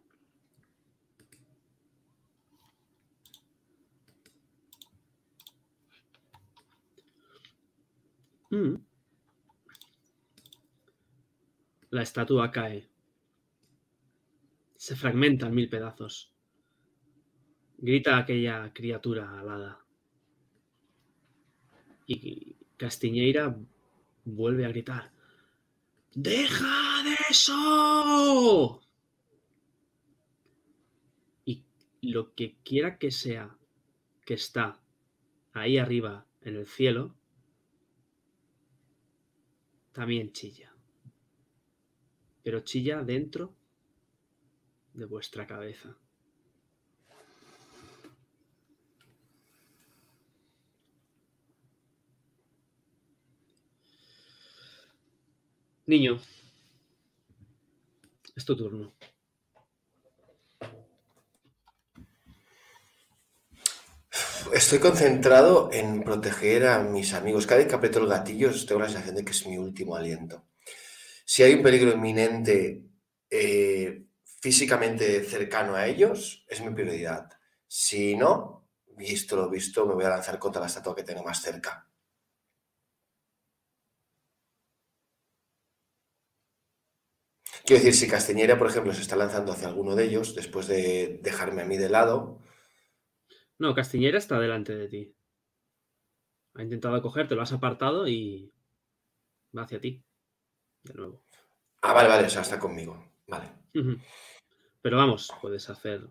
[8.51, 8.75] Mm.
[11.89, 12.90] La estatua cae.
[14.81, 16.33] Se fragmenta en mil pedazos.
[17.77, 19.85] Grita aquella criatura alada.
[22.07, 23.55] Y Castiñeira
[24.25, 25.11] vuelve a gritar.
[26.15, 28.81] ¡Deja de eso!
[31.45, 31.63] Y
[32.01, 33.55] lo que quiera que sea
[34.25, 34.81] que está
[35.53, 37.15] ahí arriba en el cielo,
[39.91, 40.73] también chilla.
[42.41, 43.60] Pero chilla dentro
[44.93, 45.95] de vuestra cabeza.
[55.85, 56.21] Niño,
[58.35, 58.93] es tu turno.
[64.53, 67.45] Estoy concentrado en proteger a mis amigos.
[67.45, 70.45] Cada vez que aprieto el gatillo tengo la sensación de que es mi último aliento.
[71.25, 72.83] Si hay un peligro inminente
[73.29, 74.03] eh,
[74.41, 77.29] físicamente cercano a ellos, es mi prioridad.
[77.67, 78.67] Si no,
[78.97, 81.87] visto lo visto, me voy a lanzar contra la estatua que tengo más cerca.
[87.65, 91.19] Quiero decir, si Castañera, por ejemplo, se está lanzando hacia alguno de ellos, después de
[91.21, 92.39] dejarme a mí de lado,
[93.59, 95.15] No, Castiñera está delante de ti.
[96.55, 98.51] Ha intentado cogerte, lo has apartado y
[99.55, 100.03] va hacia ti.
[100.83, 101.21] De nuevo.
[101.83, 103.13] Ah, vale, vale, o sea, está conmigo.
[103.27, 103.51] Vale.
[104.81, 106.07] Pero vamos, puedes hacer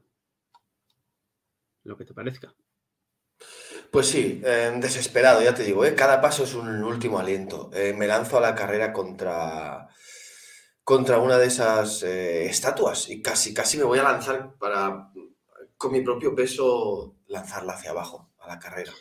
[1.84, 2.54] lo que te parezca.
[3.90, 5.94] Pues sí, eh, desesperado, ya te digo, ¿eh?
[5.94, 7.70] cada paso es un último aliento.
[7.74, 9.88] Eh, me lanzo a la carrera contra,
[10.84, 15.10] contra una de esas eh, estatuas y casi, casi me voy a lanzar para,
[15.76, 18.92] con mi propio peso, lanzarla hacia abajo, a la carrera.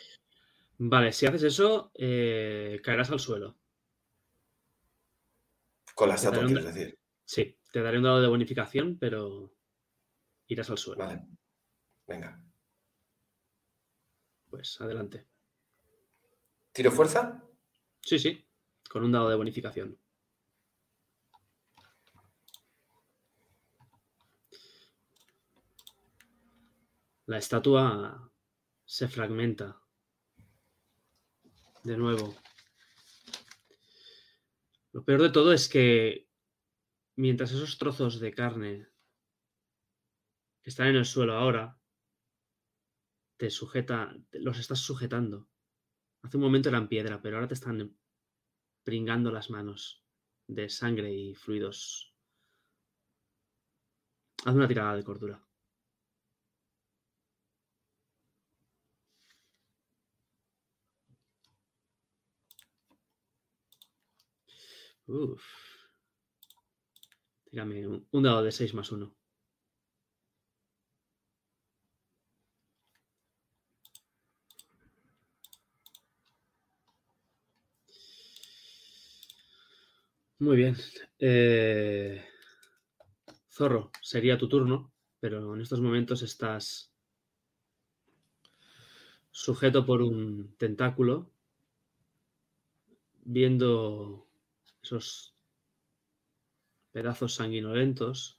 [0.78, 3.58] Vale, si haces eso, eh, caerás al suelo.
[5.94, 6.98] Con la estatua, quieres decir.
[7.24, 9.52] Sí, te daré un dado de bonificación, pero
[10.50, 11.04] irás al suelo.
[11.04, 11.26] Vale.
[12.06, 12.42] Venga.
[14.48, 15.28] Pues adelante.
[16.72, 17.42] ¿Tiro fuerza?
[18.00, 18.48] Sí, sí,
[18.88, 19.98] con un dado de bonificación.
[27.26, 28.32] La estatua
[28.84, 29.80] se fragmenta.
[31.84, 32.36] De nuevo.
[34.92, 36.28] Lo peor de todo es que
[37.14, 38.89] mientras esos trozos de carne
[40.70, 41.76] están en el suelo ahora
[43.40, 45.48] te sujeta, los estás sujetando.
[46.22, 47.96] Hace un momento eran piedra, pero ahora te están
[48.84, 50.04] pringando las manos
[50.46, 52.14] de sangre y fluidos.
[54.44, 55.42] Haz una tirada de cordura.
[65.06, 65.42] Uf.
[67.50, 69.19] Dígame un, dado de 6 más 1.
[80.40, 80.76] Muy bien.
[81.20, 82.20] Eh,
[83.50, 86.90] Zorro, sería tu turno, pero en estos momentos estás
[89.32, 91.30] sujeto por un tentáculo,
[93.24, 94.26] viendo
[94.82, 95.34] esos
[96.92, 98.38] pedazos sanguinolentos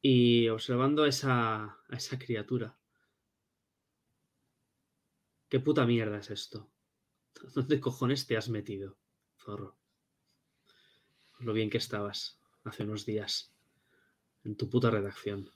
[0.00, 2.78] y observando a esa, a esa criatura.
[5.48, 6.70] ¿Qué puta mierda es esto?
[7.54, 8.98] ¿Dónde cojones te has metido,
[9.38, 9.78] zorro?
[11.38, 13.52] Lo bien que estabas hace unos días
[14.44, 15.50] en tu puta redacción,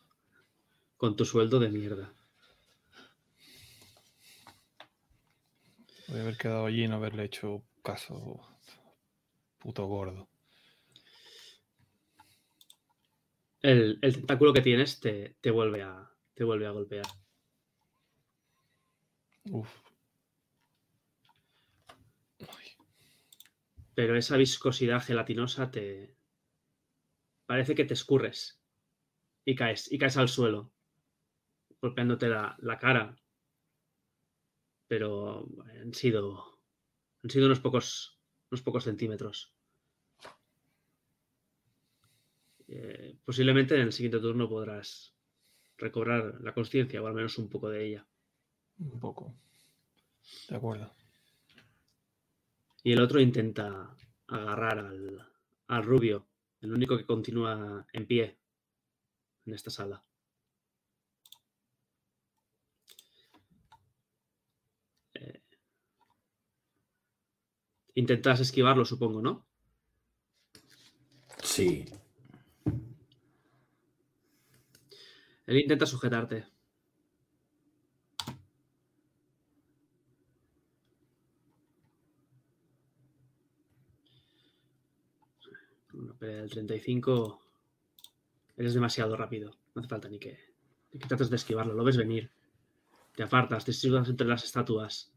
[0.97, 2.13] con tu sueldo de mierda.
[6.09, 8.41] Voy a haber quedado allí y no haberle hecho caso.
[9.59, 10.29] Puto gordo.
[13.63, 17.07] El, el tentáculo que tienes te, te, vuelve a, te vuelve a golpear.
[19.51, 19.90] Uf.
[24.01, 26.17] Pero esa viscosidad gelatinosa te.
[27.45, 28.59] Parece que te escurres
[29.45, 30.73] y caes, y caes al suelo,
[31.83, 33.15] golpeándote la, la cara.
[34.89, 35.47] Pero
[35.83, 36.63] han sido.
[37.23, 38.19] Han sido unos pocos.
[38.51, 39.55] unos pocos centímetros.
[42.69, 45.15] Eh, posiblemente en el siguiente turno podrás
[45.77, 48.07] recobrar la conciencia, o al menos un poco de ella.
[48.79, 49.35] Un poco.
[50.49, 50.91] De acuerdo.
[52.83, 53.95] Y el otro intenta
[54.27, 55.29] agarrar al,
[55.69, 56.27] al rubio,
[56.61, 58.39] el único que continúa en pie
[59.47, 60.05] en esta sala.
[65.15, 65.43] Eh,
[67.95, 69.47] intentas esquivarlo, supongo, ¿no?
[71.43, 71.85] Sí.
[75.47, 76.47] Él intenta sujetarte.
[86.51, 87.41] Del 35.
[88.57, 89.57] Eres demasiado rápido.
[89.75, 90.37] No hace falta ni que,
[91.07, 91.75] trates de esquivarlo.
[91.75, 92.31] Lo ves venir.
[93.15, 95.13] Te apartas, te sitúas entre las estatuas.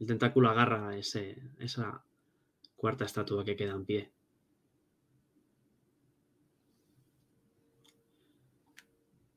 [0.00, 2.04] El tentáculo agarra ese, esa
[2.76, 4.12] cuarta estatua que queda en pie.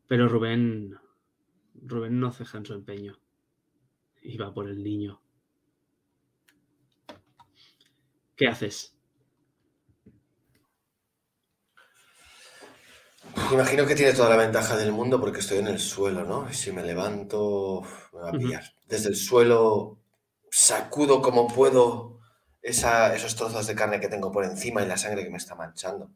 [0.08, 0.98] Pero Rubén.
[1.76, 3.20] Rubén no ceja en su empeño.
[4.24, 5.22] Y va por el niño.
[8.36, 8.98] ¿Qué haces?
[13.52, 16.50] Imagino que tiene toda la ventaja del mundo porque estoy en el suelo, ¿no?
[16.50, 18.64] Y si me levanto, me va a pillar.
[18.88, 20.00] Desde el suelo
[20.50, 22.20] sacudo como puedo
[22.62, 25.56] esa, esos trozos de carne que tengo por encima y la sangre que me está
[25.56, 26.12] manchando.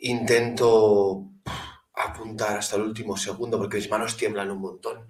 [0.00, 1.30] Intento
[1.94, 5.06] apuntar hasta el último segundo porque mis manos tiemblan un montón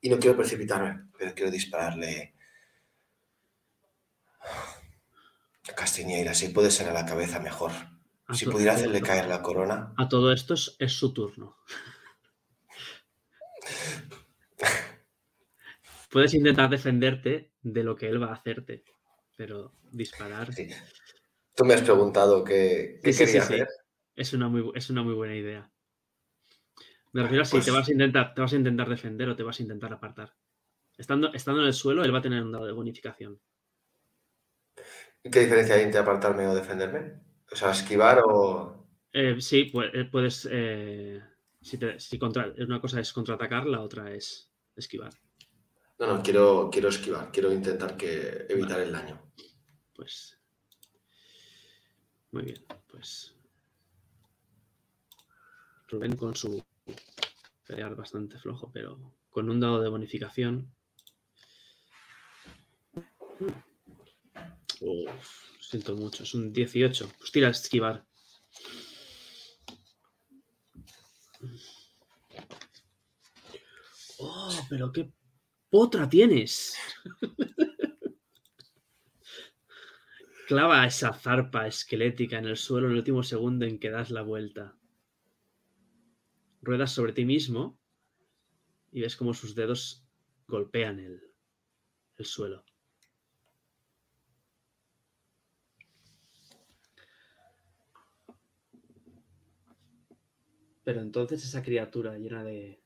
[0.00, 2.34] y no quiero precipitarme, pero quiero dispararle
[5.68, 6.34] a Castiñeira.
[6.34, 7.72] Si puede ser a la cabeza, mejor.
[8.26, 9.92] A Si pudiera a hacerle caer la corona.
[9.96, 11.56] A todo esto es, es su turno.
[16.10, 18.84] Puedes intentar defenderte de lo que él va a hacerte,
[19.36, 20.68] pero disparar Sí.
[21.56, 23.54] Tú me has preguntado qué, qué Sí, sí, quería sí, sí.
[23.54, 23.68] hacer.
[24.16, 25.70] es una muy, es una muy buena idea.
[27.12, 29.36] Me refiero a si Pues- te vas a intentar, te vas a intentar defender o
[29.36, 30.34] te vas a intentar apartar.
[30.96, 33.40] Estando, estando en el suelo, él va a tener un dado de bonificación.
[35.22, 37.20] ¿Qué diferencia hay entre apartarme o defenderme?
[37.54, 38.74] O sea, esquivar o...
[39.12, 40.48] Eh, sí, eh, puedes.
[40.50, 41.22] eh,
[41.62, 45.12] si te- si contra- una cosa es contraatacar, la otra es esquivar.
[46.00, 47.30] No, no, quiero, quiero esquivar.
[47.30, 49.20] Quiero intentar que evitar el daño.
[49.94, 50.36] Pues.
[52.32, 53.36] Muy bien, pues.
[55.86, 56.60] Rubén con su
[57.68, 60.74] pelear bastante flojo, pero con un dado de bonificación.
[64.80, 67.10] Uf, siento mucho, es un 18.
[67.18, 68.04] Pues tira a esquivar.
[74.18, 75.12] Oh, pero qué
[75.70, 76.76] potra tienes.
[80.46, 84.22] Clava esa zarpa esquelética en el suelo en el último segundo en que das la
[84.22, 84.76] vuelta.
[86.60, 87.78] Ruedas sobre ti mismo
[88.92, 90.06] y ves como sus dedos
[90.46, 91.22] golpean el,
[92.18, 92.64] el suelo.
[100.84, 102.82] Pero entonces esa criatura llena de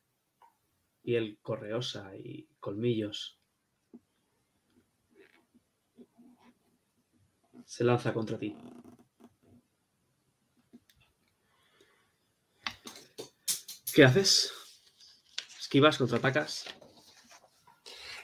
[1.02, 3.40] piel correosa y colmillos
[7.66, 8.56] se lanza contra ti.
[13.92, 14.52] ¿Qué haces?
[15.58, 16.66] ¿Esquivas, contraatacas?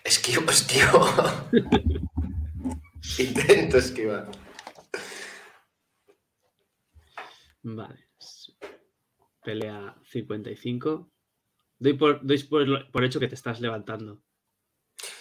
[0.04, 1.04] Esquivo, esquivo.
[3.18, 4.30] Intento esquivar.
[7.62, 8.03] Vale.
[9.44, 11.10] Pelea 55.
[11.78, 14.22] Doy por, doy por, por hecho que te estás levantando.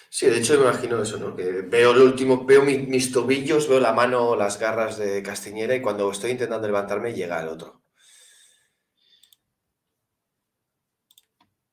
[0.10, 1.36] Sí, de hecho me imagino eso, ¿no?
[1.36, 5.76] Que veo el último, veo mi- mis tobillos, veo la mano, las garras de Castiñera
[5.76, 7.84] y cuando estoy intentando levantarme llega el otro.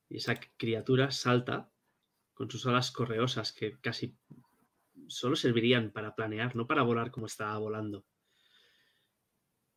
[0.09, 1.71] Y esa criatura salta
[2.33, 4.17] con sus alas correosas que casi
[5.07, 8.05] solo servirían para planear, no para volar como estaba volando.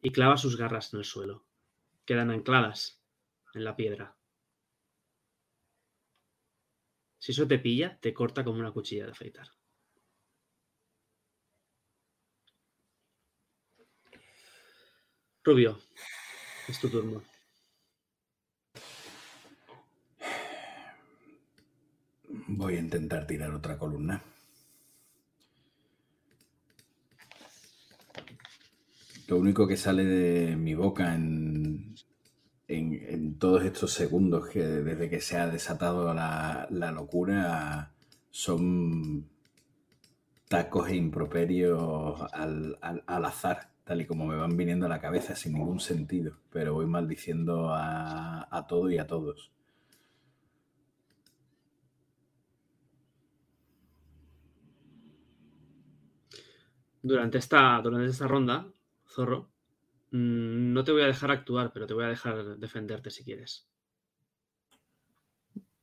[0.01, 1.47] Y clava sus garras en el suelo.
[2.05, 3.03] Quedan ancladas
[3.55, 4.17] en la piedra.
[7.19, 9.49] Si eso te pilla, te corta como una cuchilla de afeitar.
[15.43, 15.79] Rubio,
[16.69, 17.23] es tu turno.
[22.49, 24.23] Voy a intentar tirar otra columna.
[29.29, 31.95] Lo único que sale de mi boca en,
[32.69, 37.93] en- todos estos segundos que desde que se ha desatado la, la locura
[38.31, 39.27] son
[40.49, 44.99] tacos e improperios al, al- al azar, tal y como me van viniendo a la
[45.01, 49.51] cabeza sin ningún sentido, pero voy maldiciendo a, a todo y a todos.
[57.03, 58.67] Durante esta, durante esta ronda,
[59.15, 59.49] Zorro,
[60.11, 63.69] mm, no te voy a dejar actuar, pero te voy a dejar defenderte si quieres.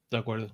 [0.09, 0.53] De acuerdo.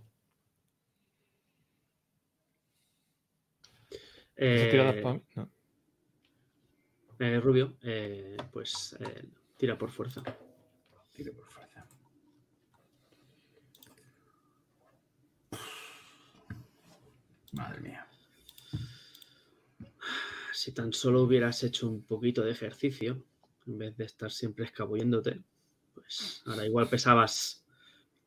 [4.36, 5.24] ¿Esas tiradas Eh?
[5.36, 5.50] No.
[7.20, 10.22] eh, Rubio, eh, pues eh, tira por fuerza.
[11.16, 11.88] Tiro por fuerza.
[17.54, 17.97] Madre mía.
[20.58, 23.24] Si tan solo hubieras hecho un poquito de ejercicio,
[23.68, 25.44] en vez de estar siempre escabulléndote,
[25.94, 27.64] pues ahora igual pesabas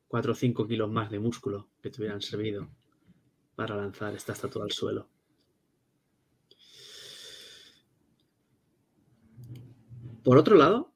[0.07, 2.71] 4 o 5 kilos más de músculo que te hubieran servido
[3.57, 5.09] para lanzar esta estatua al suelo.
[10.23, 10.95] Por otro lado,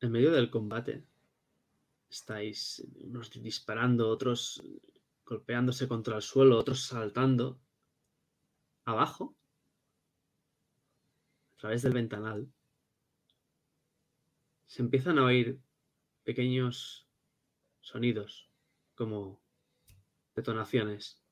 [0.00, 1.04] en medio del combate,
[2.10, 4.60] estáis unos disparando, otros
[5.24, 7.60] golpeándose contra el suelo, otros saltando.
[8.84, 9.36] Abajo,
[11.56, 12.52] a través del ventanal,
[14.66, 15.58] se empiezan a oír
[16.22, 17.08] pequeños
[17.80, 18.50] sonidos,
[18.94, 19.40] como
[20.34, 21.22] detonaciones.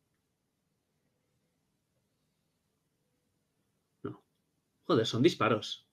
[4.02, 4.24] No.
[4.84, 5.86] Joder, son disparos.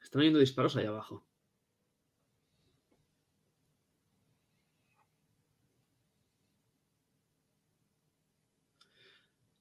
[0.00, 1.26] Están oyendo disparos allá abajo.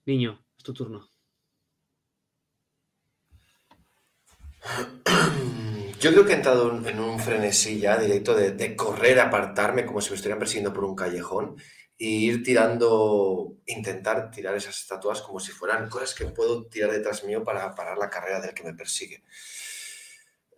[0.06, 1.13] Niño, es tu turno.
[6.00, 10.10] Yo creo que he entrado en un frenesí ya directo de, correr, apartarme como si
[10.10, 11.56] me estuvieran persiguiendo por un callejón
[11.98, 17.24] e ir tirando, intentar tirar esas estatuas como si fueran cosas que puedo tirar detrás
[17.24, 19.24] mío para parar la carrera del que me persigue.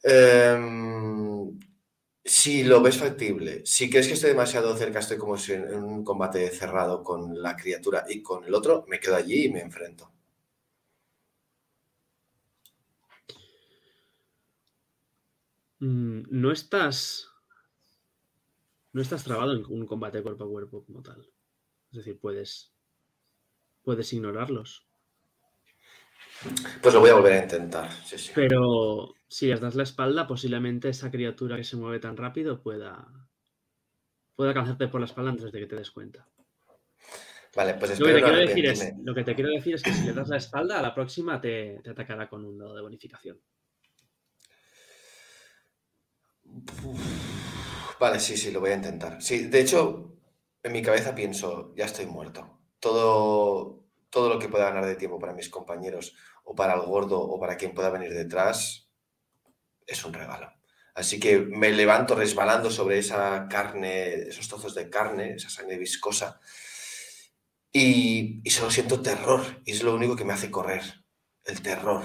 [0.03, 1.59] Em,
[2.23, 6.03] si lo ves factible, si crees que estoy demasiado cerca, estoy como si en un
[6.03, 10.14] combate cerrado con la criatura y con el otro, me quedo allí y me enfrento.
[15.87, 17.29] No estás.
[18.93, 21.21] No estás trabado en un combate cuerpo a cuerpo como tal.
[21.91, 22.73] Es decir, puedes.
[23.83, 24.87] Puedes ignorarlos.
[26.81, 27.91] Pues lo voy a volver a intentar.
[28.03, 28.31] Sí, sí.
[28.33, 33.07] Pero si les das la espalda, posiblemente esa criatura que se mueve tan rápido pueda.
[34.35, 36.27] puede alcanzarte por la espalda antes de que te des cuenta.
[37.55, 39.03] Vale, pues Lo que, espero te no quiero decir es, arrepentirme.
[39.05, 41.39] lo que te quiero decir es que si le das la espalda, a la próxima
[41.39, 43.39] te, te atacará con un dado de bonificación.
[47.99, 49.21] Vale, sí, sí, lo voy a intentar.
[49.21, 50.17] Sí, de hecho,
[50.63, 52.59] en mi cabeza pienso, ya estoy muerto.
[52.79, 57.19] Todo, todo lo que pueda ganar de tiempo para mis compañeros o para el gordo
[57.19, 58.89] o para quien pueda venir detrás
[59.87, 60.51] es un regalo.
[60.93, 66.39] Así que me levanto resbalando sobre esa carne, esos trozos de carne, esa sangre viscosa,
[67.71, 70.81] y, y solo siento terror, y es lo único que me hace correr,
[71.43, 72.03] el terror.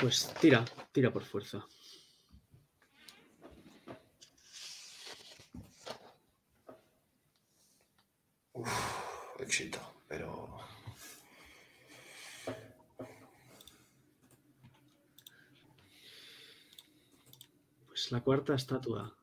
[0.00, 1.64] Pues tira, tira por fuerza.
[9.38, 10.54] Éxito, pero
[18.04, 19.16] Pues la cuarta estatua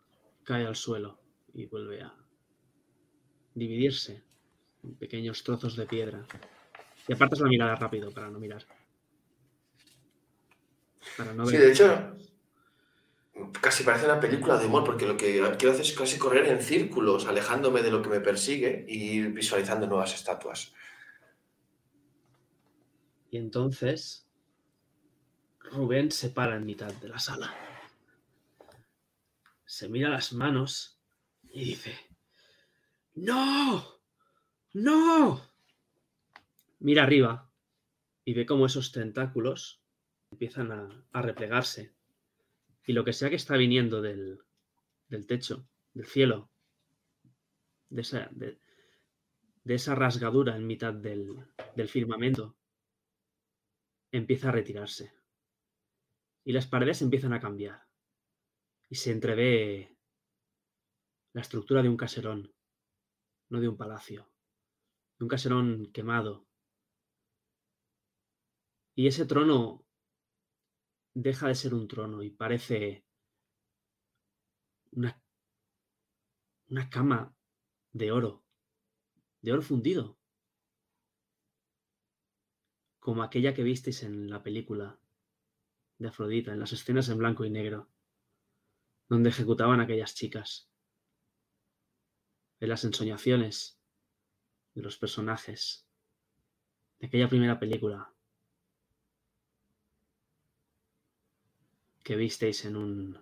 [0.44, 1.20] cae al suelo
[1.54, 2.16] y vuelve a
[3.54, 4.24] dividirse
[4.82, 6.26] en pequeños trozos de piedra.
[7.08, 8.66] Y apartas la mirada rápido para no mirar.
[11.18, 12.16] Para no Sí, de hecho,
[13.60, 16.62] casi parece una película de humor, porque lo que quiero hacer es casi correr en
[16.62, 20.74] círculos, alejándome de lo que me persigue y ir visualizando nuevas estatuas.
[23.30, 24.28] Y entonces
[25.60, 27.56] Rubén se para en mitad de la sala.
[29.66, 31.00] Se mira las manos
[31.50, 31.96] y dice,
[33.16, 34.02] ¡No!
[34.74, 35.42] ¡No!
[36.80, 37.50] Mira arriba
[38.26, 39.81] y ve cómo esos tentáculos
[40.32, 41.94] empiezan a, replegarse.
[42.86, 44.40] Y lo que sea que está viniendo del,
[45.08, 46.50] del techo, del cielo,
[47.90, 48.58] de esa, de
[49.66, 52.56] esa rasgadura en mitad del, del firmamento,
[54.12, 55.14] empieza a retirarse.
[56.44, 57.88] Y las paredes empiezan a cambiar.
[58.90, 59.96] Y se entrevé
[61.34, 62.54] la estructura de un caserón,
[63.50, 64.28] no de un palacio.
[65.18, 66.48] De un caserón quemado.
[68.96, 69.86] Y ese trono
[71.14, 73.06] deja de ser un trono y parece
[74.92, 75.22] una,
[76.70, 77.36] una cama
[77.94, 78.44] de oro,
[79.42, 80.18] de oro fundido.
[83.00, 85.00] Como aquella que visteis en la película
[85.98, 87.90] de Afrodita, en las escenas en blanco y negro,
[89.10, 90.70] donde ejecutaban a aquellas chicas,
[92.60, 93.82] en las ensoñaciones
[94.76, 95.88] de los personajes
[97.00, 98.14] de aquella primera película
[102.04, 103.18] que visteis en un,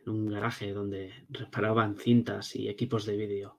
[0.00, 3.58] en un garaje donde reparaban cintas y equipos de vídeo.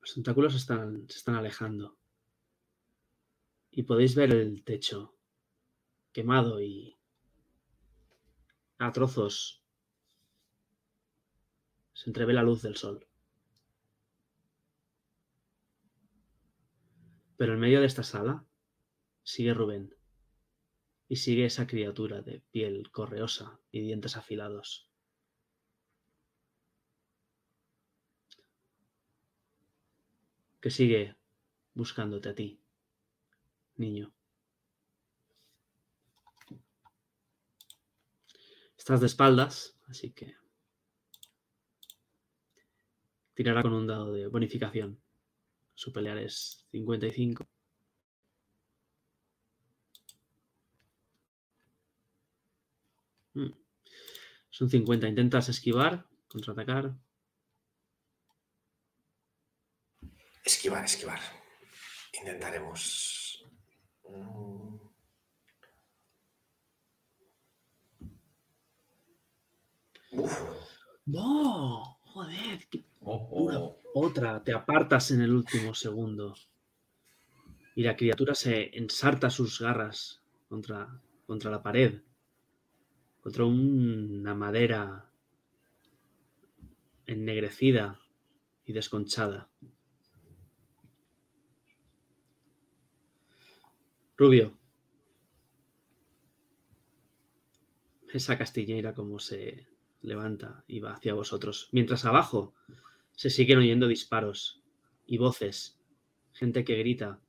[0.00, 1.96] Los tentáculos están, se están alejando.
[3.70, 5.14] Y podéis ver el techo
[6.12, 6.98] quemado y
[8.78, 9.62] a trozos
[11.92, 13.09] se entrevé la luz del sol.
[17.40, 18.44] Pero en medio de esta sala
[19.22, 19.94] sigue Rubén
[21.08, 24.90] y sigue esa criatura de piel correosa y dientes afilados.
[30.60, 31.16] que sigue
[31.72, 32.60] buscándote a ti,
[33.76, 34.12] niño.
[38.76, 40.36] Estás de espaldas, así que
[43.32, 45.00] tirará con un dado de bonificación.
[45.80, 47.48] Su pelear es 55.
[53.32, 53.48] Mm.
[54.50, 55.08] Son 50.
[55.08, 56.94] Intentas esquivar, contraatacar.
[60.44, 61.18] Esquivar, esquivar.
[62.12, 63.42] Intentaremos.
[64.06, 64.76] Mm.
[70.12, 70.40] Uf,
[71.06, 71.98] ¡No!
[72.02, 73.79] Joder, qué Oh, oh.
[73.94, 76.34] Otra, te apartas en el último segundo.
[77.74, 82.02] Y la criatura se ensarta sus garras contra, contra la pared,
[83.20, 85.10] contra una madera
[87.06, 88.00] ennegrecida
[88.64, 89.48] y desconchada.
[94.16, 94.58] Rubio.
[98.12, 99.66] Esa castillera como se
[100.02, 101.68] levanta y va hacia vosotros.
[101.72, 102.54] Mientras abajo
[103.20, 104.62] se siguen oyendo disparos
[105.04, 105.78] y voces,
[106.32, 107.20] gente que grita.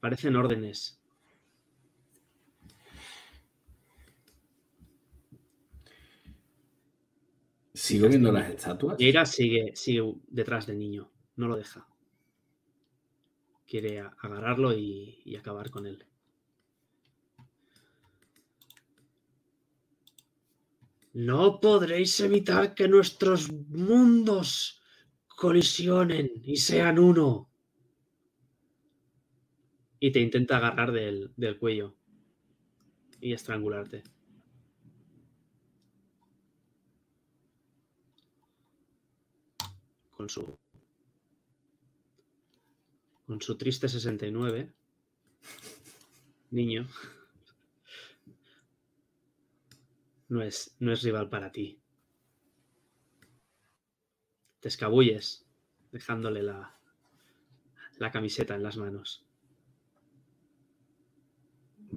[0.00, 0.98] Parecen órdenes.
[7.74, 8.92] Sigo viendo las estatuas.
[8.92, 11.86] Castiñeira sigue, sigue detrás del niño, no lo deja.
[13.66, 16.06] Quiere agarrarlo y, y acabar con él.
[21.12, 24.80] No podréis evitar que nuestros mundos
[25.26, 27.50] colisionen y sean uno.
[29.98, 31.96] Y te intenta agarrar del, del cuello
[33.20, 34.02] y estrangularte.
[40.10, 40.58] Con su.
[43.26, 44.72] Con su triste 69.
[46.50, 46.86] Niño.
[50.30, 51.78] No es, no es rival para ti.
[54.60, 55.44] Te escabulles,
[55.92, 56.78] dejándole la,
[57.98, 59.24] la camiseta en las manos.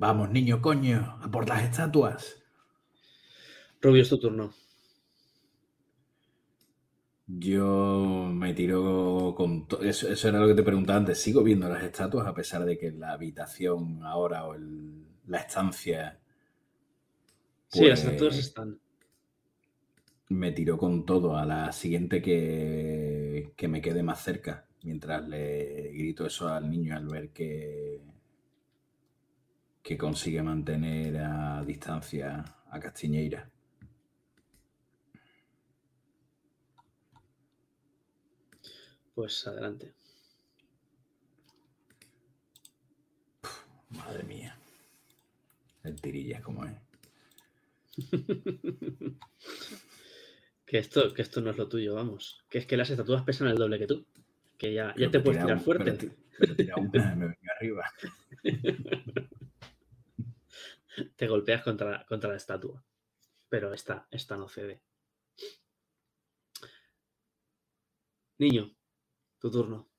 [0.04, 2.22] Vamos, niño, coño, a por las estatuas.
[3.82, 4.52] Rubio, es tu turno.
[7.28, 9.68] Yo me tiro con...
[9.82, 11.20] Eso, eso era lo que te preguntaba antes.
[11.22, 16.20] Sigo viendo las estatuas a pesar de que la habitación ahora o el- la estancia
[17.74, 18.80] Sí, las Pues- estatuas están.
[20.30, 25.92] me tiró con todo a la siguiente que, que me quede más cerca, mientras le
[25.92, 28.02] grito eso al niño al ver que,
[29.84, 33.50] que consigue mantener a distancia a Castiñeira.
[39.16, 39.94] Pues adelante.
[43.90, 44.58] Madre mía.
[45.84, 46.74] El tirillas como es.
[50.66, 52.44] Que, esto, que esto no es lo tuyo, vamos.
[52.50, 54.06] Que es que las estatuas pesan el doble que tú.
[54.58, 55.84] Que ya, ya te puedes tira tirar un- fuerte.
[55.86, 57.92] pero ti- pero tira una, me vengo arriba.
[61.16, 62.84] te golpeas contra, contra la estatua.
[63.50, 64.82] Pero esta, esta no cede.
[68.40, 68.76] Niño,
[69.40, 69.90] tu turno.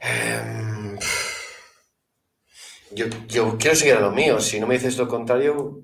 [0.00, 0.69] Em,
[2.92, 5.82] yo, yo quiero seguir a lo mío, si no me dices lo contrario,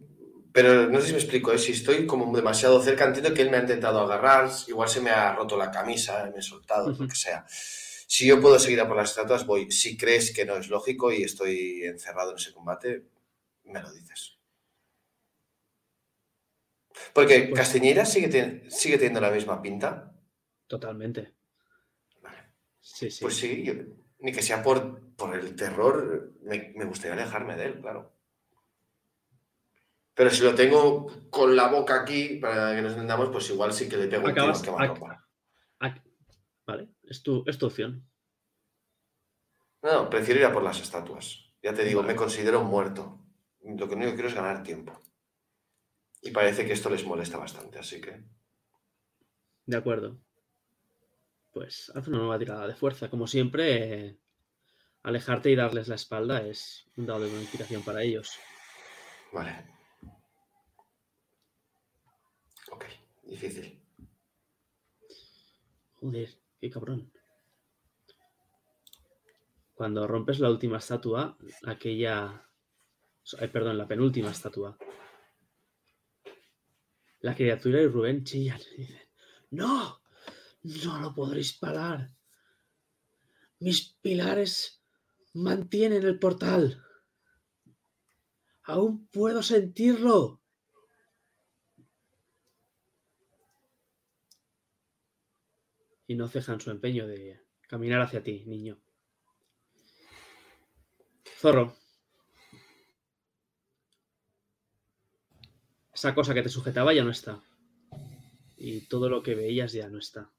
[0.53, 1.59] pero no sé si me explico, ¿eh?
[1.59, 5.11] si estoy como demasiado cerca, entiendo que él me ha intentado agarrar, igual se me
[5.11, 7.45] ha roto la camisa, me he soltado, lo que sea.
[7.49, 9.71] Si yo puedo seguir a por las estatuas, voy.
[9.71, 13.05] Si crees que no es lógico y estoy encerrado en ese combate,
[13.65, 14.39] me lo dices.
[17.13, 20.13] Porque Pues- Castiñeira sigue, ten- sigue teniendo la misma pinta.
[20.67, 21.35] Totalmente.
[22.23, 22.39] Vale.
[22.81, 23.19] Sí, sí.
[23.23, 23.75] Pues sí, yo-
[24.19, 28.17] ni que sea por, por el terror, me, me gustaría alejarme de él, claro.
[30.15, 33.87] Pero si lo tengo con la boca aquí, para que nos entendamos, pues igual sí
[33.87, 35.23] que le pego un tiro que va a
[36.67, 38.11] Vale, es tu, es tu opción.
[39.83, 41.53] No, no, prefiero ir a por las estatuas.
[41.63, 42.13] Ya te digo, Vale.
[42.13, 43.21] me considero muerto.
[43.63, 45.01] Lo que único que quiero es ganar tiempo.
[46.23, 48.25] Y parece que esto les molesta bastante, así que...
[49.67, 50.19] De acuerdo.
[51.57, 53.09] Pues haz una nueva tirada de fuerza.
[53.09, 54.19] Como siempre, eh,
[55.05, 58.31] alejarte y darles la espalda es un dado de bonificación para ellos.
[59.33, 59.65] Vale.
[62.71, 62.85] Ok,
[63.23, 63.83] difícil.
[65.95, 66.29] Joder,
[66.61, 67.11] qué cabrón.
[69.73, 72.51] Cuando rompes la última estatua, aquella.
[73.41, 74.77] eh, perdón, la penúltima estatua.
[77.21, 79.09] La criatura y Rubén chillan y dicen:
[79.53, 80.06] ¡No!
[80.67, 82.11] ¡No lo podréis parar!
[83.61, 84.83] Mis pilares
[85.35, 86.83] mantienen el portal.
[88.65, 90.43] ¡Aún puedo sentirlo!
[96.09, 98.79] y no cejan su empeño de caminar hacia ti, niño.
[101.39, 101.77] Zorro.
[105.93, 107.43] Esa cosa que te sujetaba ya no está.
[108.57, 110.31] Y todo lo que veías ya no está.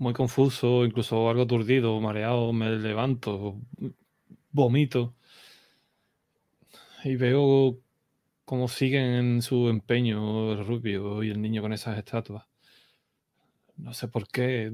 [0.00, 3.60] Muy confuso, incluso algo aturdido, mareado, me levanto,
[4.52, 5.14] vomito
[7.04, 7.80] y veo
[8.44, 12.46] cómo siguen en su empeño el rubio y el niño con esas estatuas.
[13.86, 14.72] No sé por qué,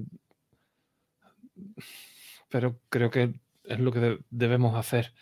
[2.48, 5.12] pero creo que es lo que de- debemos hacer.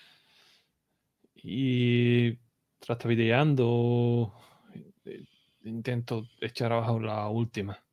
[1.44, 2.38] Y
[2.80, 4.34] trastabildeando,
[5.04, 5.24] eh,
[5.64, 7.83] intento echar abajo la última.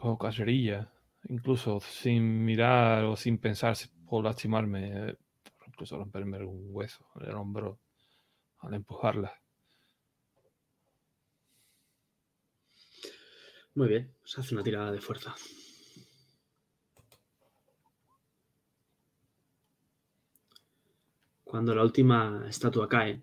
[0.00, 0.90] cojo carrerilla,
[1.28, 5.16] incluso sin mirar o sin pensar si puedo lastimarme, eh,
[5.66, 7.78] incluso romperme el hueso, el hombro,
[8.60, 9.32] al empujarla.
[13.74, 15.34] Muy bien, se hace una tirada de fuerza.
[21.44, 23.22] Cuando la última estatua cae,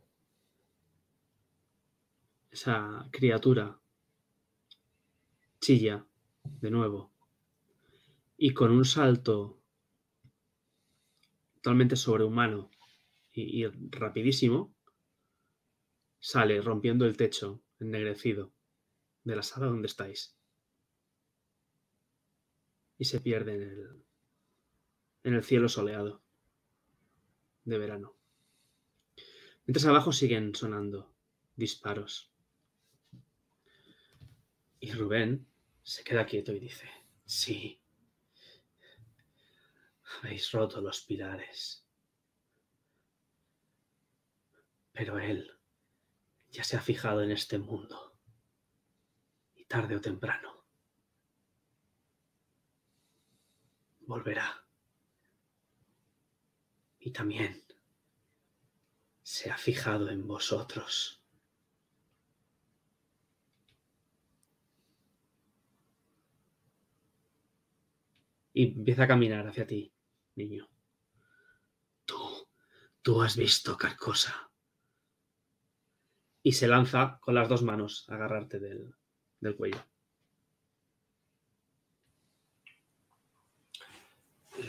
[2.51, 3.79] esa criatura
[5.59, 6.05] chilla
[6.61, 7.11] de nuevo
[8.37, 9.59] y con un salto
[11.55, 12.69] totalmente sobrehumano
[13.33, 14.75] y, rapidísimo,
[16.19, 18.51] sale rompiendo el techo ennegrecido
[19.23, 20.35] de la sala donde estáis
[22.97, 24.05] y se pierde en el,
[25.23, 26.23] en el cielo soleado
[27.65, 28.15] de verano.
[29.65, 31.13] Mientras abajo siguen sonando
[31.55, 32.31] disparos.
[34.79, 35.45] Y Rubén
[35.87, 36.89] se queda quieto y dice,
[37.23, 37.81] sí,
[40.17, 41.87] habéis roto los pilares.
[44.91, 45.49] Pero él
[46.49, 48.17] ya se ha fijado en este mundo.
[49.55, 50.65] Y tarde o temprano
[54.01, 54.67] volverá.
[56.99, 57.63] Y también
[59.23, 61.16] se ha fijado en vosotros.
[68.57, 69.93] Y empieza a caminar hacia ti,
[70.33, 70.67] niño.
[72.05, 72.49] Tú,
[73.03, 74.49] tú has visto Carcosa.
[76.41, 78.95] Y se lanza con las dos manos a agarrarte del,
[79.41, 79.85] del cuello.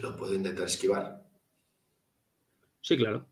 [0.03, 1.27] Lo puedo intentar esquivar.
[2.83, 3.27] Sí, claro.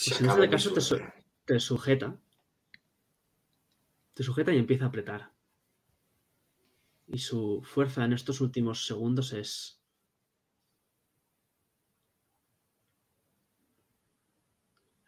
[0.00, 1.12] Si en este caso te, suerte.
[1.12, 2.18] su- te sujeta.
[4.14, 5.30] Te sujeta y empieza a apretar.
[7.06, 9.78] Y su fuerza en estos últimos segundos es.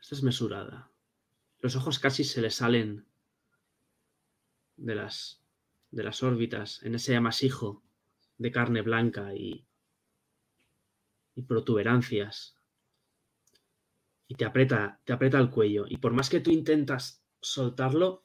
[0.01, 0.90] Es desmesurada.
[1.61, 3.07] Los ojos casi se le salen
[4.76, 5.40] de las,
[5.90, 7.82] de las órbitas en ese amasijo
[8.38, 9.64] de carne blanca y,
[11.36, 12.57] y protuberancias
[14.33, 15.85] y te aprieta, te aprieta el cuello.
[15.87, 18.22] Y por más que tú intentas soltarlo,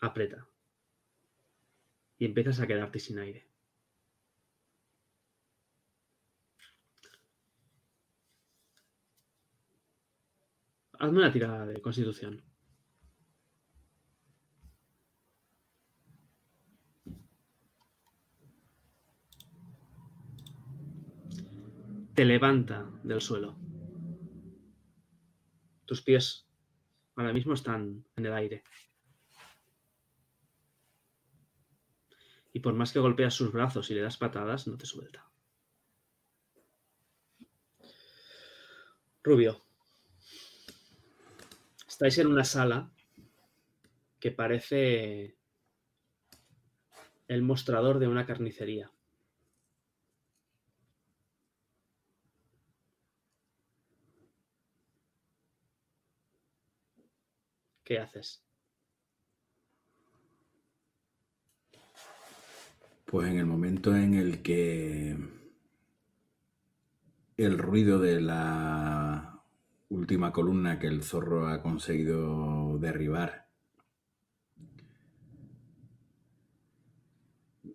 [0.00, 0.48] aprieta.
[2.18, 3.48] Y empiezas a quedarte sin aire.
[10.98, 12.42] Hazme una tirada de constitución.
[22.16, 23.67] Te levanta del suelo.
[25.88, 26.46] Tus pies
[27.16, 28.62] ahora mismo están en el aire.
[32.52, 35.26] Y por más que golpeas sus brazos y le das patadas, no te suelta.
[39.22, 39.64] Rubio.
[41.88, 42.92] Estáis en una sala
[44.20, 45.38] que parece
[47.28, 48.92] el mostrador de una carnicería.
[57.88, 58.44] ¿Qué haces?
[63.06, 65.16] Pues en el momento en el que
[67.38, 69.42] el ruido de la
[69.88, 73.48] última columna que el zorro ha conseguido derribar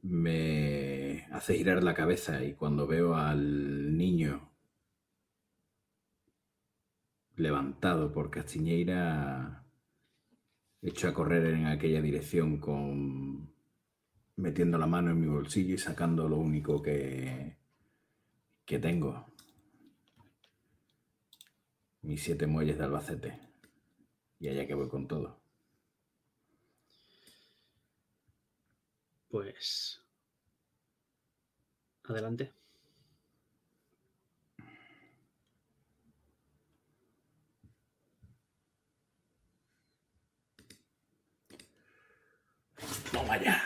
[0.03, 4.51] me hace girar la cabeza y cuando veo al niño
[7.35, 9.62] levantado por Castiñeira
[10.83, 13.53] hecho a correr en aquella dirección con
[14.35, 17.57] metiendo la mano en mi bolsillo y sacando lo único que,
[18.65, 19.25] que tengo.
[22.01, 23.39] Mis siete muelles de Albacete.
[24.39, 25.39] Y allá que voy con todo.
[29.29, 29.99] Pues...
[32.03, 32.51] Adelante.
[43.11, 43.57] ¡Toma ya!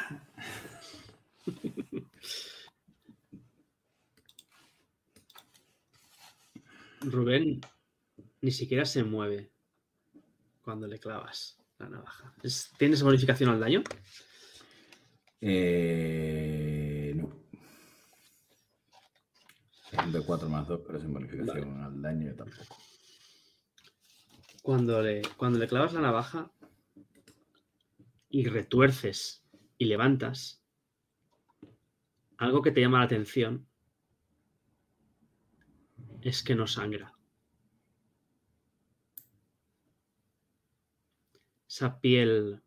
[7.18, 7.60] Rubén
[8.42, 9.50] ni siquiera se mueve
[10.64, 12.34] cuando le clavas la navaja.
[12.44, 13.84] Es- ¿Tienes bonificación al daño?
[15.42, 17.30] Eh, no.
[19.92, 22.78] Es un de 4 más 2, pero sin bonificación al daño tampoco.
[24.62, 26.52] Cuando le, cuando le clavas la navaja
[28.30, 29.44] y retuerces
[29.78, 30.62] y levantas,
[32.38, 33.66] algo que te llama la atención
[36.28, 37.14] es que no sangra.
[41.70, 42.62] Esa piel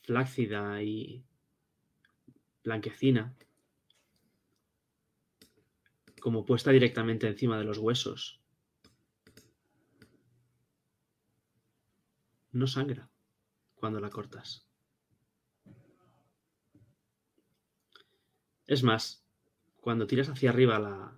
[0.00, 1.24] flácida y
[2.64, 3.36] blanquecina,
[6.20, 8.40] como puesta directamente encima de los huesos.
[12.50, 13.08] No sangra
[13.76, 14.66] cuando la cortas.
[18.66, 19.24] Es más,
[19.80, 21.17] cuando tiras hacia arriba la,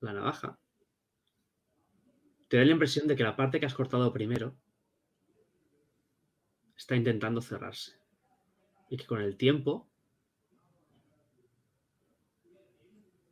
[0.00, 0.58] la navaja,
[2.48, 4.56] te da la impresión de que la parte que has cortado primero
[6.76, 8.00] está intentando cerrarse
[8.88, 9.88] y que con el tiempo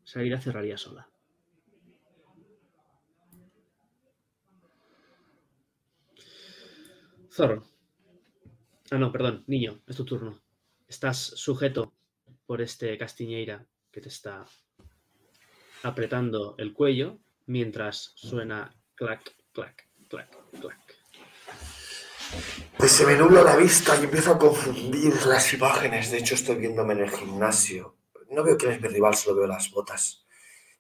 [0.05, 1.09] esa herida cerraría sola.
[7.31, 7.65] Zorro.
[8.91, 10.41] Ah, no, perdón, niño, es tu turno.
[10.87, 11.93] Estás sujeto
[12.47, 14.47] por este Castiñeira que te está
[15.83, 20.89] apretando el cuello mientras suena clac, clac, clac, clac.
[22.77, 26.11] Pues se me nubla la vista y empiezo a confundir las imágenes.
[26.11, 27.97] De hecho, estoy viéndome en el gimnasio.
[28.31, 30.27] No veo quién es mi rival, solo veo las botas.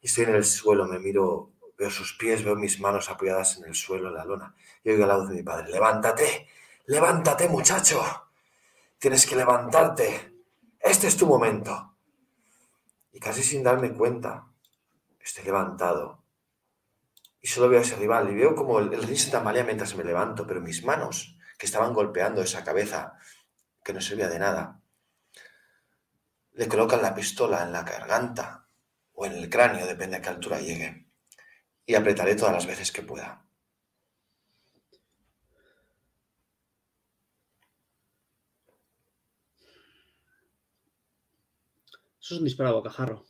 [0.01, 3.65] Y estoy en el suelo, me miro, veo sus pies, veo mis manos apoyadas en
[3.65, 4.55] el suelo, en la lona.
[4.85, 5.71] Y oigo la voz de mi padre.
[5.71, 6.49] Levántate,
[6.87, 8.03] levántate, muchacho.
[8.99, 10.35] Tienes que levantarte.
[10.79, 11.97] Este es tu momento.
[13.13, 14.48] Y casi sin darme cuenta,
[15.25, 16.25] estoy levantado.
[17.41, 19.95] Y solo veo a ese rival y veo como el, el ring se tambalea mientras
[19.95, 23.19] me levanto, pero mis manos que estaban golpeando esa cabeza
[23.85, 24.81] que no servía de nada,
[26.53, 28.67] le colocan la pistola en la garganta
[29.13, 31.07] o en el cráneo, depende a qué altura llegue,
[31.87, 33.45] y apretaré todas las veces que pueda.
[42.21, 43.28] Eso es un disparo a.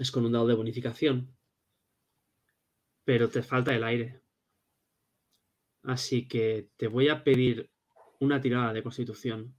[0.00, 1.36] Es con un dado de bonificación.
[3.04, 4.22] Pero te falta el aire.
[5.82, 7.70] Así que te voy a pedir
[8.18, 9.54] una tirada de constitución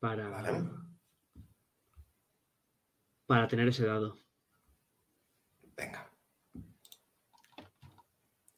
[0.00, 0.68] para, ¿Vale?
[3.26, 4.18] para tener ese dado.
[5.76, 6.10] Venga.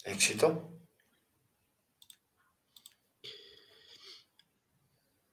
[0.04, 0.72] Éxito.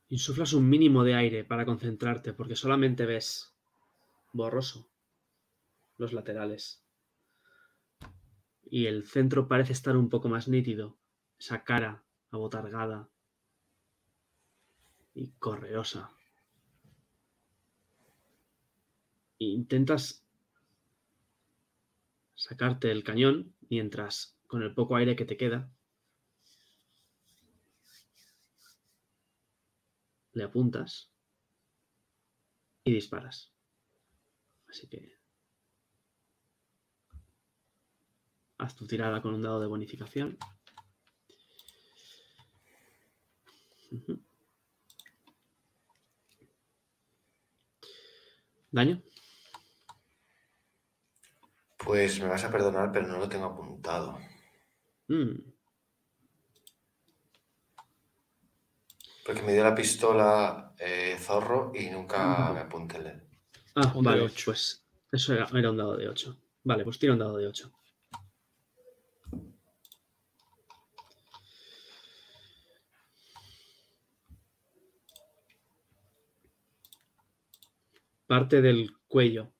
[0.09, 3.52] Insuflas un mínimo de aire para concentrarte, porque solamente ves
[4.33, 4.89] borroso
[5.97, 6.83] los laterales.
[8.65, 10.97] Y el centro parece estar un poco más nítido.
[11.39, 13.09] Esa cara abotargada
[15.13, 16.09] y correosa.
[19.37, 20.25] Intentas
[22.35, 25.69] sacarte el cañón mientras, con el poco aire que te queda,
[30.31, 31.11] le apuntas
[32.83, 33.52] y disparas.
[34.73, 34.99] Así que
[38.57, 40.35] haz tu tirada con un dado de bonificación.
[48.71, 49.03] ¿Daño?
[51.77, 54.17] Pues me vas a perdonar, pero no lo tengo apuntado.
[55.07, 55.53] Mm,
[59.23, 63.22] Porque me dio la pistola eh, zorro y nunca me apunté el...
[63.75, 64.45] Ah, Un de vale, ocho.
[64.45, 66.37] pues eso era, era un dado de 8.
[66.63, 67.71] Vale, pues tira un dado de 8.
[78.27, 79.53] Parte del cuello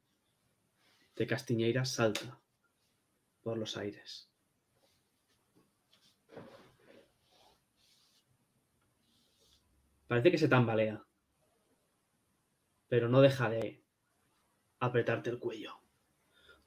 [1.15, 2.40] de Castiñeira salta
[3.41, 4.30] por los aires.
[10.07, 11.03] Parece que se tambalea,
[12.88, 13.82] pero no deja de
[14.85, 15.80] apretarte el cuello.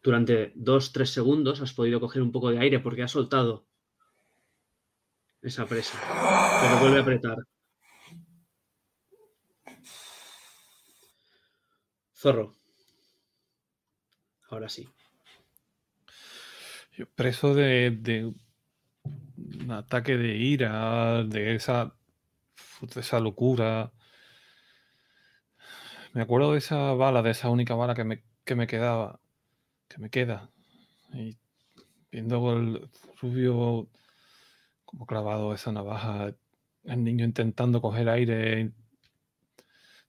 [0.02, 3.66] Durante dos, tres segundos has podido coger un poco de aire porque has soltado
[5.43, 5.98] esa presa,
[6.60, 7.36] pero vuelve a apretar.
[12.14, 12.55] Zorro.
[14.48, 14.88] Ahora sí.
[16.93, 18.32] Yo preso de, de
[19.05, 21.94] un ataque de ira, de esa,
[22.80, 23.93] de esa locura.
[26.16, 29.20] Me acuerdo de esa bala, de esa única bala que me, que me quedaba,
[29.86, 30.51] que me queda.
[31.12, 31.36] Y
[32.10, 32.88] viendo el
[33.20, 33.90] rubio
[34.86, 36.32] como clavado esa navaja,
[36.84, 38.72] el niño intentando coger aire,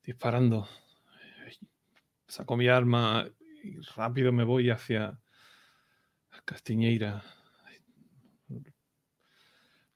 [0.05, 0.69] disparando.
[2.25, 3.27] Saco mi arma
[3.61, 5.19] y rápido me voy hacia
[6.45, 7.21] Castiñeira.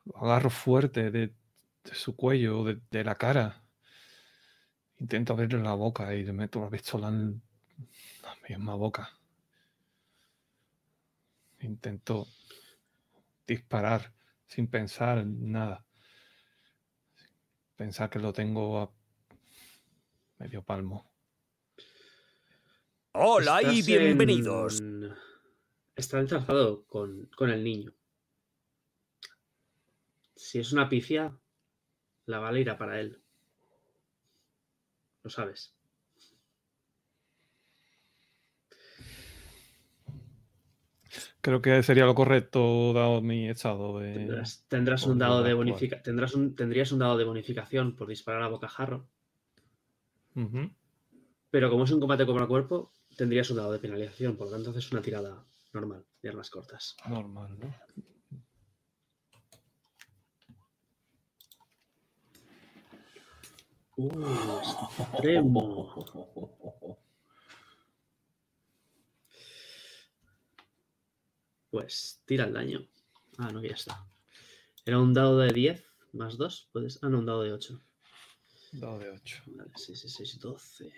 [0.03, 1.33] Lo agarro fuerte de,
[1.93, 3.60] su cuello, de, de la cara.
[5.01, 7.41] Intento abrirle la boca y le meto la pistola en
[8.21, 9.09] la misma boca.
[11.61, 12.27] Intento
[13.47, 14.13] disparar
[14.45, 15.83] sin pensar nada.
[17.75, 18.91] Pensar que lo tengo a
[20.37, 21.11] medio palmo.
[23.13, 24.79] Hola y bienvenidos.
[24.81, 25.11] en-
[25.95, 27.91] Está enzarzado con, con el niño.
[30.35, 31.35] Si es una pifia,
[32.25, 33.20] la bala irá para él.
[35.23, 35.75] Lo sabes.
[41.41, 44.13] Creo que sería lo correcto dado mi estado de...
[44.67, 46.03] Tendrás, un dado de bonificación.
[46.03, 49.07] Tendrás un, tendrías un dado de bonificación por disparar a bocajarro.
[51.49, 54.37] Pero como es un combate cuerpo a cuerpo, tendrías un dado de penalización.
[54.37, 55.43] Por lo tanto, haces una tirada
[55.73, 56.95] normal de armas cortas.
[57.09, 57.75] Normal, ¿no?
[64.01, 65.93] Uh, extremo.
[71.69, 72.87] Pues tira el daño.
[73.37, 74.07] Ah, no, ya está.
[74.85, 76.69] Era un dado de 10 más 2.
[76.73, 76.99] Puedes...
[77.03, 77.79] Ah, no, un dado de 8.
[78.73, 79.43] Dado de 8.
[79.45, 80.93] Vale, 6, 6, 6, 12.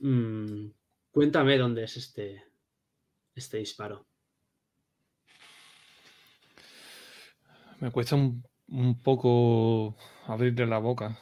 [0.00, 0.72] Mm,
[1.12, 2.44] cuéntame dónde es este,
[3.36, 4.11] este disparo.
[7.82, 9.96] Me cuesta un, poco
[10.28, 11.18] abrirle la boca.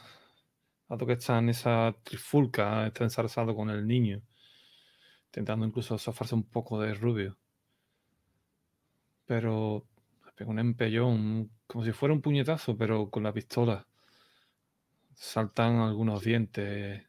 [0.87, 4.21] Dado que está en esa trifulca, está ensalzado con el niño.
[5.25, 7.35] Intentando incluso zafarse un poco de rubio.
[9.25, 9.87] Pero
[10.45, 13.87] un empellón, como si fuera un puñetazo, pero con la pistola.
[15.15, 17.07] Saltan algunos dientes.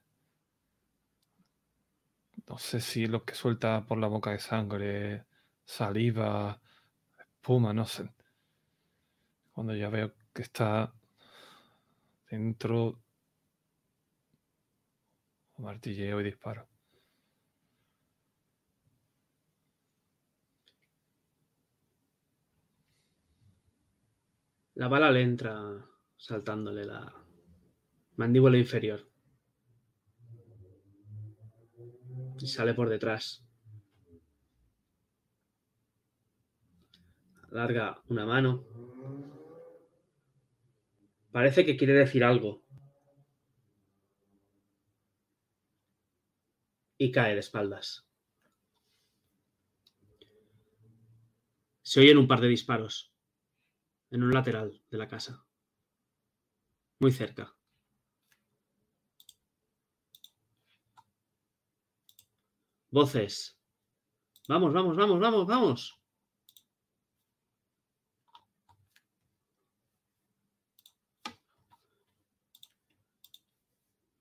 [2.47, 5.27] No sé si lo que suelta por la boca de sangre,
[5.67, 6.59] saliva,
[7.19, 8.09] espuma, no sé.
[9.53, 10.93] Cuando ya veo que está
[12.31, 13.03] dentro,
[15.59, 16.67] martilleo y disparo.
[24.75, 27.13] La bala le entra saltándole la
[28.17, 29.07] mandíbula inferior.
[32.41, 33.45] Y sale por detrás.
[37.51, 38.65] Larga una mano.
[41.33, 42.63] Parece que quiere decir algo.
[46.99, 48.07] Y cae de espaldas.
[51.83, 53.13] Se oyen un par de disparos
[54.11, 55.45] en un lateral de la casa.
[57.01, 57.57] Muy cerca.
[62.91, 63.59] Voces.
[64.49, 66.02] Vamos, vamos, vamos, vamos, vamos.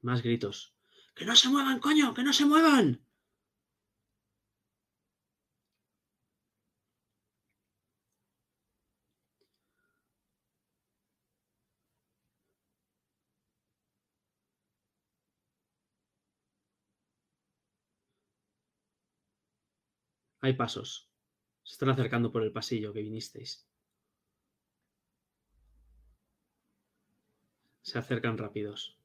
[0.01, 0.73] Más gritos.
[1.15, 2.13] ¡Que no se muevan, coño!
[2.13, 3.01] ¡Que no se muevan!
[20.41, 21.07] Hay pasos.
[21.63, 23.67] Se están acercando por el pasillo que vinisteis.
[27.83, 29.00] Se acercan rápidos.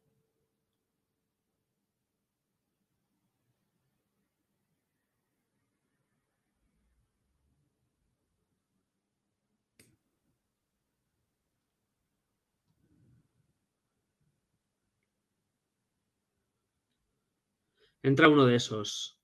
[18.07, 19.21] Entra uno de esos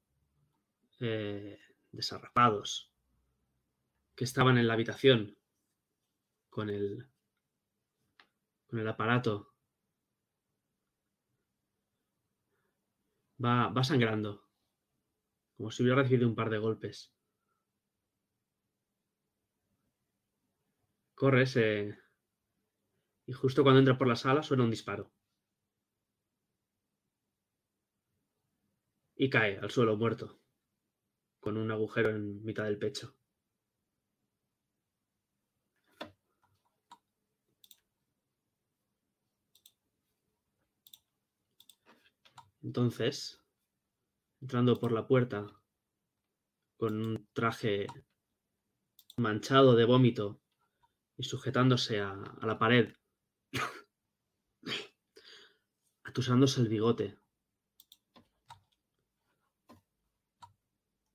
[0.99, 1.57] eh,
[1.93, 2.93] desarrapados
[4.17, 5.39] que estaban en la habitación
[6.51, 7.09] con el,
[8.67, 9.55] con el aparato.
[13.39, 14.49] Va, va sangrando,
[15.57, 17.15] como si hubiera recibido un par de golpes.
[21.15, 22.01] Corre ese...
[23.27, 25.13] Y justo cuando entra por la sala suena un disparo.
[29.17, 30.41] Y cae al suelo muerto,
[31.41, 33.17] con un agujero en mitad del pecho.
[42.63, 43.43] Entonces,
[44.41, 45.47] entrando por la puerta
[46.77, 47.87] con un traje
[49.17, 50.41] manchado de vómito
[51.17, 52.93] y sujetándose a, a la pared,
[56.05, 57.22] atusándose el bigote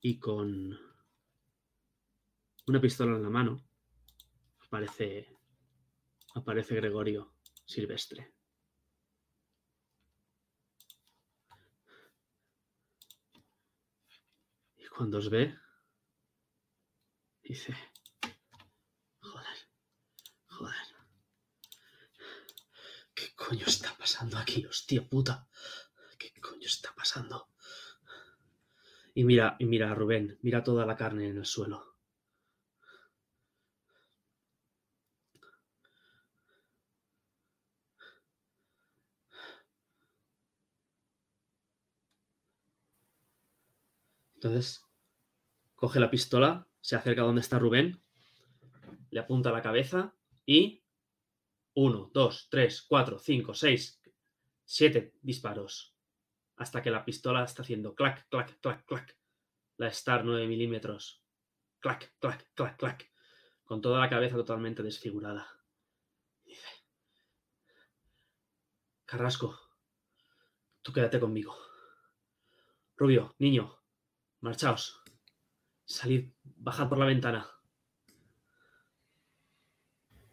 [0.01, 0.77] y con
[2.67, 3.63] una pistola en la mano,
[4.65, 5.37] aparece,
[6.35, 8.33] aparece Gregorio Silvestre.
[14.75, 15.57] Y cuando os ve,
[17.41, 17.75] dice,
[19.19, 19.57] joder,
[20.47, 20.87] joder.
[23.13, 25.47] ¿Qué coño está pasando aquí, hostia puta?
[26.19, 27.49] ¿Qué coño está pasando?
[29.17, 31.83] Y mira, y mira a Rubén, mira toda la carne en el suelo.
[44.35, 44.85] Entonces,
[45.73, 47.99] coge la pistola, se acerca a donde está Rubén,
[49.09, 50.13] le apunta a la cabeza
[50.45, 50.83] y
[51.73, 53.99] 1, 2, 3, 4, 5, 6,
[54.63, 55.96] 7 disparos.
[56.57, 59.17] Hasta que la pistola está haciendo clac, clac, clac, clac.
[59.77, 61.23] La Star 9 milímetros.
[61.79, 63.11] Clac, clac, clac, clac.
[63.63, 65.47] Con toda la cabeza totalmente desfigurada.
[66.43, 66.67] Dice,
[69.05, 69.57] Carrasco,
[70.81, 71.55] tú quédate conmigo.
[72.95, 73.77] Rubio, niño,
[74.41, 75.01] marchaos.
[75.85, 77.47] Salid, bajad por la ventana.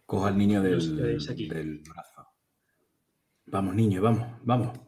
[0.06, 2.28] Coja al niño del, del brazo.
[3.46, 4.83] Vamos, niño, vamos, vamos.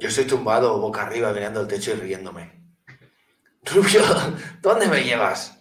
[0.00, 2.44] Yo estoy tumbado boca arriba mirando el techo y riéndome.
[3.64, 4.00] Rubio,
[4.62, 5.58] ¿dónde me llevas?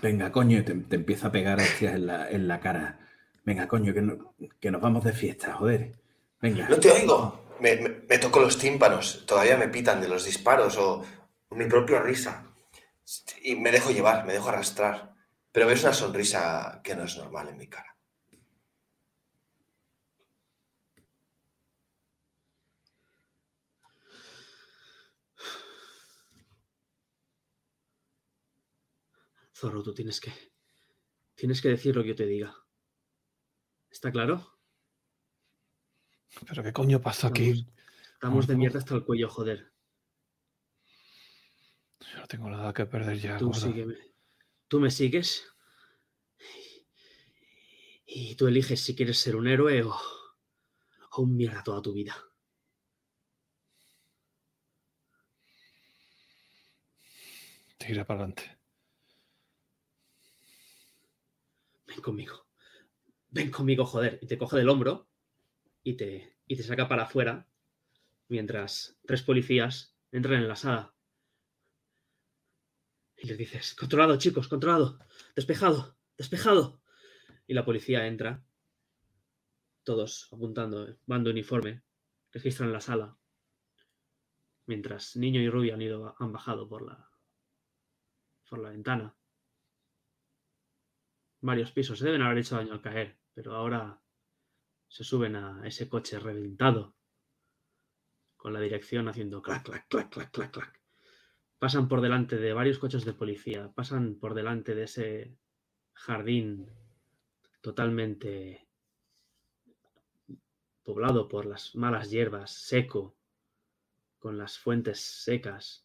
[0.00, 3.00] Venga, coño, te, te empieza a pegar hostias en la, en la cara.
[3.44, 5.92] Venga, coño, que, no- que nos vamos de fiesta, joder.
[6.40, 6.68] Venga.
[6.68, 7.56] No te oigo.
[7.60, 9.24] Me, me, me toco los tímpanos.
[9.26, 11.04] Todavía me pitan de los disparos o
[11.50, 12.44] mi propia risa.
[13.42, 15.14] Y me dejo llevar, me dejo arrastrar.
[15.50, 17.96] Pero ves una sonrisa que no es normal en mi cara.
[29.58, 30.32] Zorro, tú tienes que.
[31.34, 32.54] Tienes que decir lo que yo te diga.
[33.90, 34.60] ¿Está claro?
[36.46, 37.66] ¿Pero qué coño pasa aquí?
[38.12, 39.72] Estamos de mierda hasta el cuello, joder.
[42.00, 43.96] Yo no tengo nada que perder ya, Tú sígueme.
[44.68, 45.44] Tú me sigues.
[48.06, 52.16] Y tú eliges si quieres ser un héroe o, o un mierda toda tu vida.
[57.76, 58.57] Tira para adelante.
[61.88, 62.46] Ven conmigo.
[63.30, 64.18] Ven conmigo, joder.
[64.22, 65.08] Y te coge del hombro
[65.82, 67.48] y te, y te saca para afuera
[68.28, 70.94] mientras tres policías entran en la sala.
[73.16, 74.98] Y les dices, controlado, chicos, controlado,
[75.34, 76.82] despejado, despejado.
[77.46, 78.44] Y la policía entra,
[79.82, 81.82] todos apuntando, bando uniforme,
[82.30, 83.18] registran la sala.
[84.66, 87.10] Mientras Niño y Rubia han, ido, han bajado por la,
[88.48, 89.17] por la ventana
[91.40, 91.98] varios pisos.
[91.98, 94.00] Se deben haber hecho daño al caer, pero ahora
[94.88, 96.96] se suben a ese coche reventado
[98.36, 100.80] con la dirección haciendo clac, clac, clac, clac, clac, clac.
[101.58, 105.36] Pasan por delante de varios coches de policía, pasan por delante de ese
[105.92, 106.70] jardín
[107.60, 108.68] totalmente
[110.84, 113.16] poblado por las malas hierbas, seco,
[114.18, 115.84] con las fuentes secas.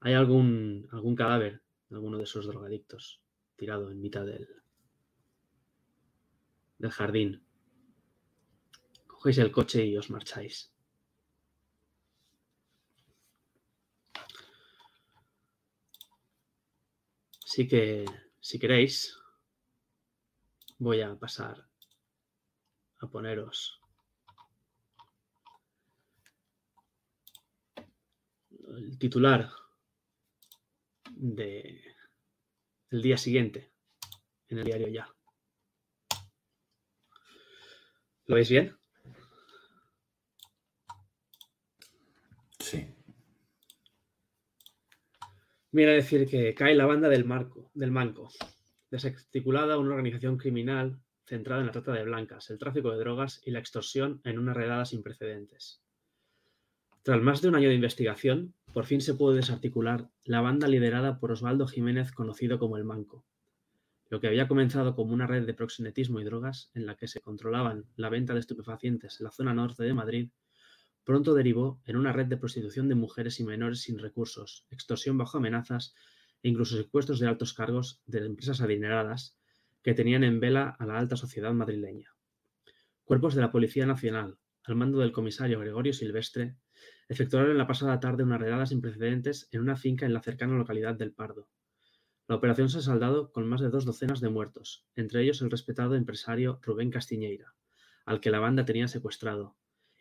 [0.00, 3.22] Hay algún, algún cadáver alguno de esos drogadictos
[3.56, 4.61] tirado en mitad del,
[6.82, 7.46] del jardín.
[9.06, 10.74] Cogéis el coche y os marcháis.
[17.44, 18.04] Así que,
[18.40, 19.16] si queréis,
[20.78, 21.68] voy a pasar
[22.98, 23.80] a poneros
[28.50, 29.50] el titular
[31.10, 31.84] de
[32.90, 33.70] el día siguiente
[34.48, 35.21] en el diario ya.
[38.26, 38.76] ¿Lo veis bien?
[42.58, 42.86] Sí.
[45.72, 48.30] Viene a decir que cae la banda del Marco, del Manco,
[48.90, 53.50] desarticulada una organización criminal centrada en la trata de blancas, el tráfico de drogas y
[53.50, 55.82] la extorsión en una redada sin precedentes.
[57.02, 61.18] Tras más de un año de investigación, por fin se pudo desarticular la banda liderada
[61.18, 63.24] por Osvaldo Jiménez, conocido como el Manco.
[64.12, 67.22] Lo que había comenzado como una red de proxenetismo y drogas en la que se
[67.22, 70.28] controlaban la venta de estupefacientes en la zona norte de Madrid,
[71.02, 75.38] pronto derivó en una red de prostitución de mujeres y menores sin recursos, extorsión bajo
[75.38, 75.94] amenazas
[76.42, 79.38] e incluso secuestros de altos cargos de empresas adineradas
[79.82, 82.14] que tenían en vela a la alta sociedad madrileña.
[83.04, 86.58] Cuerpos de la Policía Nacional, al mando del comisario Gregorio Silvestre,
[87.08, 90.96] efectuaron la pasada tarde una redada sin precedentes en una finca en la cercana localidad
[90.96, 91.48] del Pardo.
[92.32, 95.50] La operación se ha saldado con más de dos docenas de muertos, entre ellos el
[95.50, 97.54] respetado empresario Rubén Castiñeira,
[98.06, 99.54] al que la banda tenía secuestrado,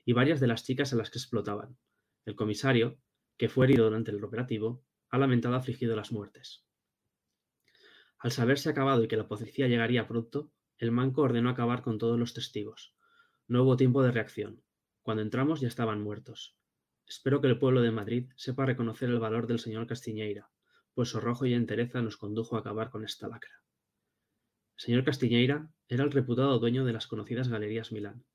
[0.06, 1.78] y varias de las chicas a las que explotaban.
[2.24, 2.98] El comisario,
[3.36, 6.64] que fue herido durante el operativo, ha lamentado afligido las muertes.
[8.18, 12.18] Al saberse acabado y que la policía llegaría pronto, el manco ordenó acabar con todos
[12.18, 12.96] los testigos.
[13.50, 14.64] No hubo tiempo de reacción.
[15.02, 16.56] Cuando entramos ya estaban muertos.
[17.06, 20.50] Espero que el pueblo de Madrid sepa reconocer el valor del señor Castiñeira,
[20.94, 23.62] pues su arrojo y entereza nos condujo a acabar con esta lacra.
[24.78, 28.26] El señor Castiñeira era el reputado dueño de las conocidas Galerías Milán.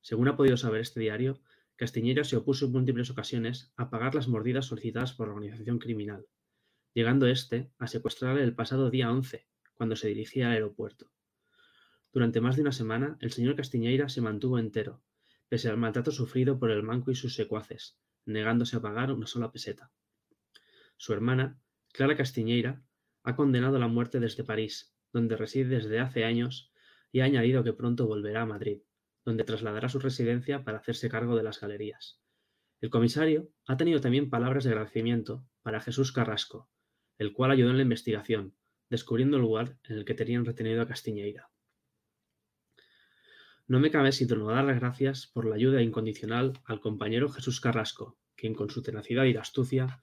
[0.00, 1.40] Según ha podido saber este diario,
[1.76, 6.26] Castiñeira se opuso en múltiples ocasiones a pagar las mordidas solicitadas por la organización criminal,
[6.94, 11.10] llegando éste a secuestrarle el pasado día 11, cuando se dirigía al aeropuerto.
[12.12, 15.02] Durante más de una semana, el señor Castiñeira se mantuvo entero,
[15.48, 19.50] pese al maltrato sufrido por el manco y sus secuaces, negándose a pagar una sola
[19.50, 19.90] peseta.
[20.96, 21.58] Su hermana,
[21.92, 22.82] Clara Castiñeira,
[23.22, 26.72] ha condenado la muerte desde París, donde reside desde hace años,
[27.12, 28.80] y ha añadido que pronto volverá a Madrid,
[29.24, 32.20] donde trasladará su residencia para hacerse cargo de las galerías.
[32.80, 36.70] El comisario ha tenido también palabras de agradecimiento para Jesús Carrasco,
[37.18, 38.56] el cual ayudó en la investigación,
[38.88, 41.50] descubriendo el lugar en el que tenían retenido a Castiñeira.
[43.68, 48.18] No me cabe sino dar las gracias por la ayuda incondicional al compañero Jesús Carrasco,
[48.34, 50.02] quien con su tenacidad y astucia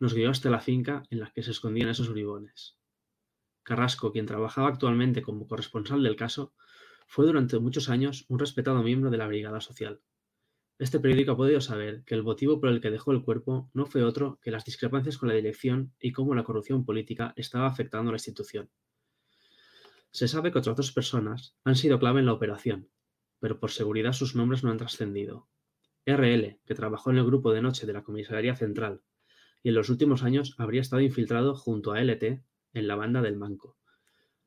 [0.00, 2.78] nos guió hasta la finca en la que se escondían esos bribones.
[3.62, 6.54] Carrasco, quien trabajaba actualmente como corresponsal del caso,
[7.06, 10.00] fue durante muchos años un respetado miembro de la Brigada Social.
[10.78, 13.84] Este periódico ha podido saber que el motivo por el que dejó el cuerpo no
[13.84, 18.08] fue otro que las discrepancias con la dirección y cómo la corrupción política estaba afectando
[18.08, 18.70] a la institución.
[20.10, 22.88] Se sabe que otras dos personas han sido clave en la operación,
[23.38, 25.48] pero por seguridad sus nombres no han trascendido.
[26.06, 29.02] RL, que trabajó en el grupo de noche de la Comisaría Central
[29.62, 32.42] y en los últimos años habría estado infiltrado junto a LT
[32.72, 33.76] en la banda del Manco.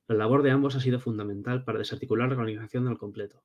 [0.07, 3.44] La labor de ambos ha sido fundamental para desarticular la organización al completo.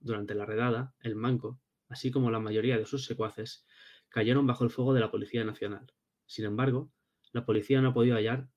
[0.00, 3.66] Durante la redada, el Manco, así como la mayoría de sus secuaces,
[4.08, 5.92] cayeron bajo el fuego de la Policía Nacional.
[6.26, 6.90] Sin embargo,
[7.32, 8.48] la policía no ha podido hallar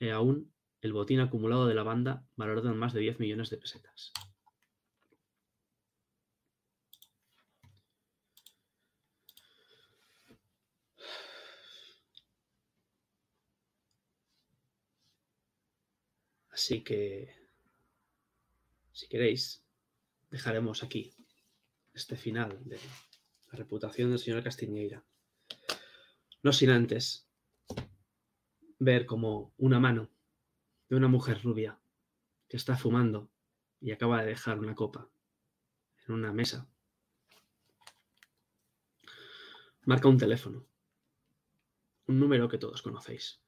[0.00, 3.58] eh, aún el botín acumulado de la banda, valorado en más de 10 millones de
[3.58, 4.12] pesetas.
[16.60, 17.34] Así que,
[18.92, 19.64] si queréis,
[20.30, 21.10] dejaremos aquí
[21.94, 25.02] este final de la reputación del señor Castiñeira.
[26.42, 27.26] No sin antes
[28.78, 30.10] ver como una mano
[30.90, 31.80] de una mujer rubia
[32.46, 33.30] que está fumando
[33.80, 35.08] y acaba de dejar una copa
[36.06, 36.68] en una mesa.
[39.86, 40.66] Marca un teléfono,
[42.06, 43.40] un número que todos conocéis.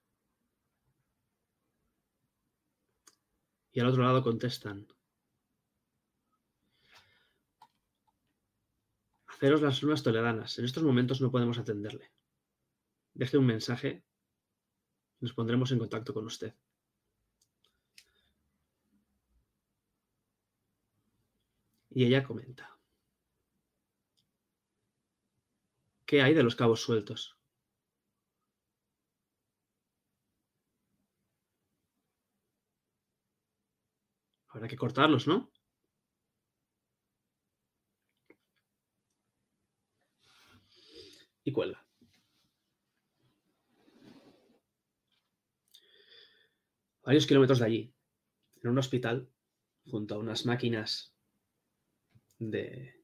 [3.73, 4.87] Y al otro lado contestan.
[9.27, 10.59] Haceros las lunas toledanas.
[10.59, 12.13] En estos momentos no podemos atenderle.
[13.15, 14.05] Deje un mensaje
[15.23, 16.53] nos pondremos en contacto con usted.
[21.91, 22.77] Y ella comenta.
[26.05, 27.39] ¿Qué hay de los cabos sueltos?
[34.63, 35.51] Habrá que cortarlos, ¿no?
[41.43, 41.85] Y cuelga.
[47.03, 47.95] Varios kilómetros de allí,
[48.63, 49.29] en un hospital,
[49.91, 51.13] junto a unas máquinas
[52.39, 53.03] de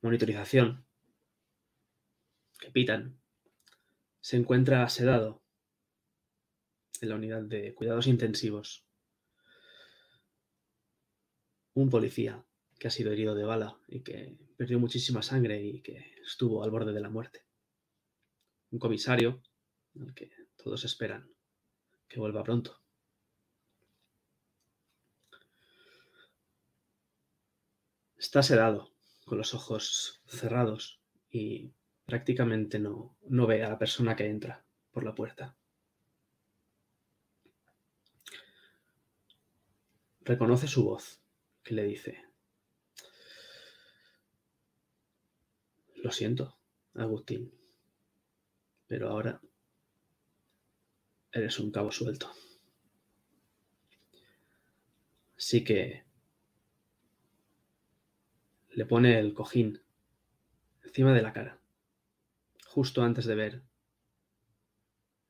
[0.00, 0.86] monitorización
[2.60, 3.20] que pitan,
[4.20, 5.42] se encuentra sedado
[7.00, 8.88] en la unidad de cuidados intensivos
[11.82, 12.44] un policía
[12.78, 16.70] que ha sido herido de bala y que perdió muchísima sangre y que estuvo al
[16.70, 17.44] borde de la muerte.
[18.70, 19.42] Un comisario
[19.98, 21.30] al que todos esperan
[22.08, 22.78] que vuelva pronto.
[28.16, 28.92] Está sedado,
[29.24, 31.00] con los ojos cerrados
[31.30, 31.72] y
[32.04, 35.56] prácticamente no, no ve a la persona que entra por la puerta.
[40.20, 41.20] Reconoce su voz
[41.62, 42.24] que le dice,
[45.96, 46.56] lo siento,
[46.94, 47.52] Agustín,
[48.86, 49.40] pero ahora
[51.32, 52.32] eres un cabo suelto.
[55.36, 56.04] Así que
[58.70, 59.80] le pone el cojín
[60.82, 61.60] encima de la cara,
[62.66, 63.62] justo antes de ver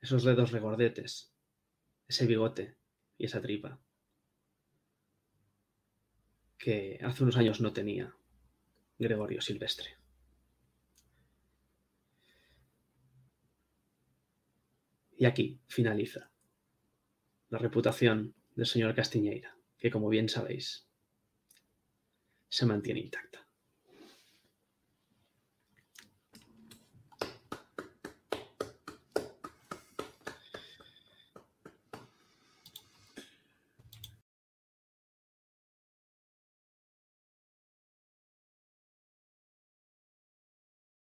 [0.00, 1.32] esos dedos regordetes,
[2.08, 2.76] ese bigote
[3.18, 3.78] y esa tripa
[6.60, 8.14] que hace unos años no tenía
[8.98, 9.96] Gregorio Silvestre.
[15.16, 16.30] Y aquí finaliza
[17.48, 20.86] la reputación del señor Castiñeira, que como bien sabéis,
[22.50, 23.49] se mantiene intacta.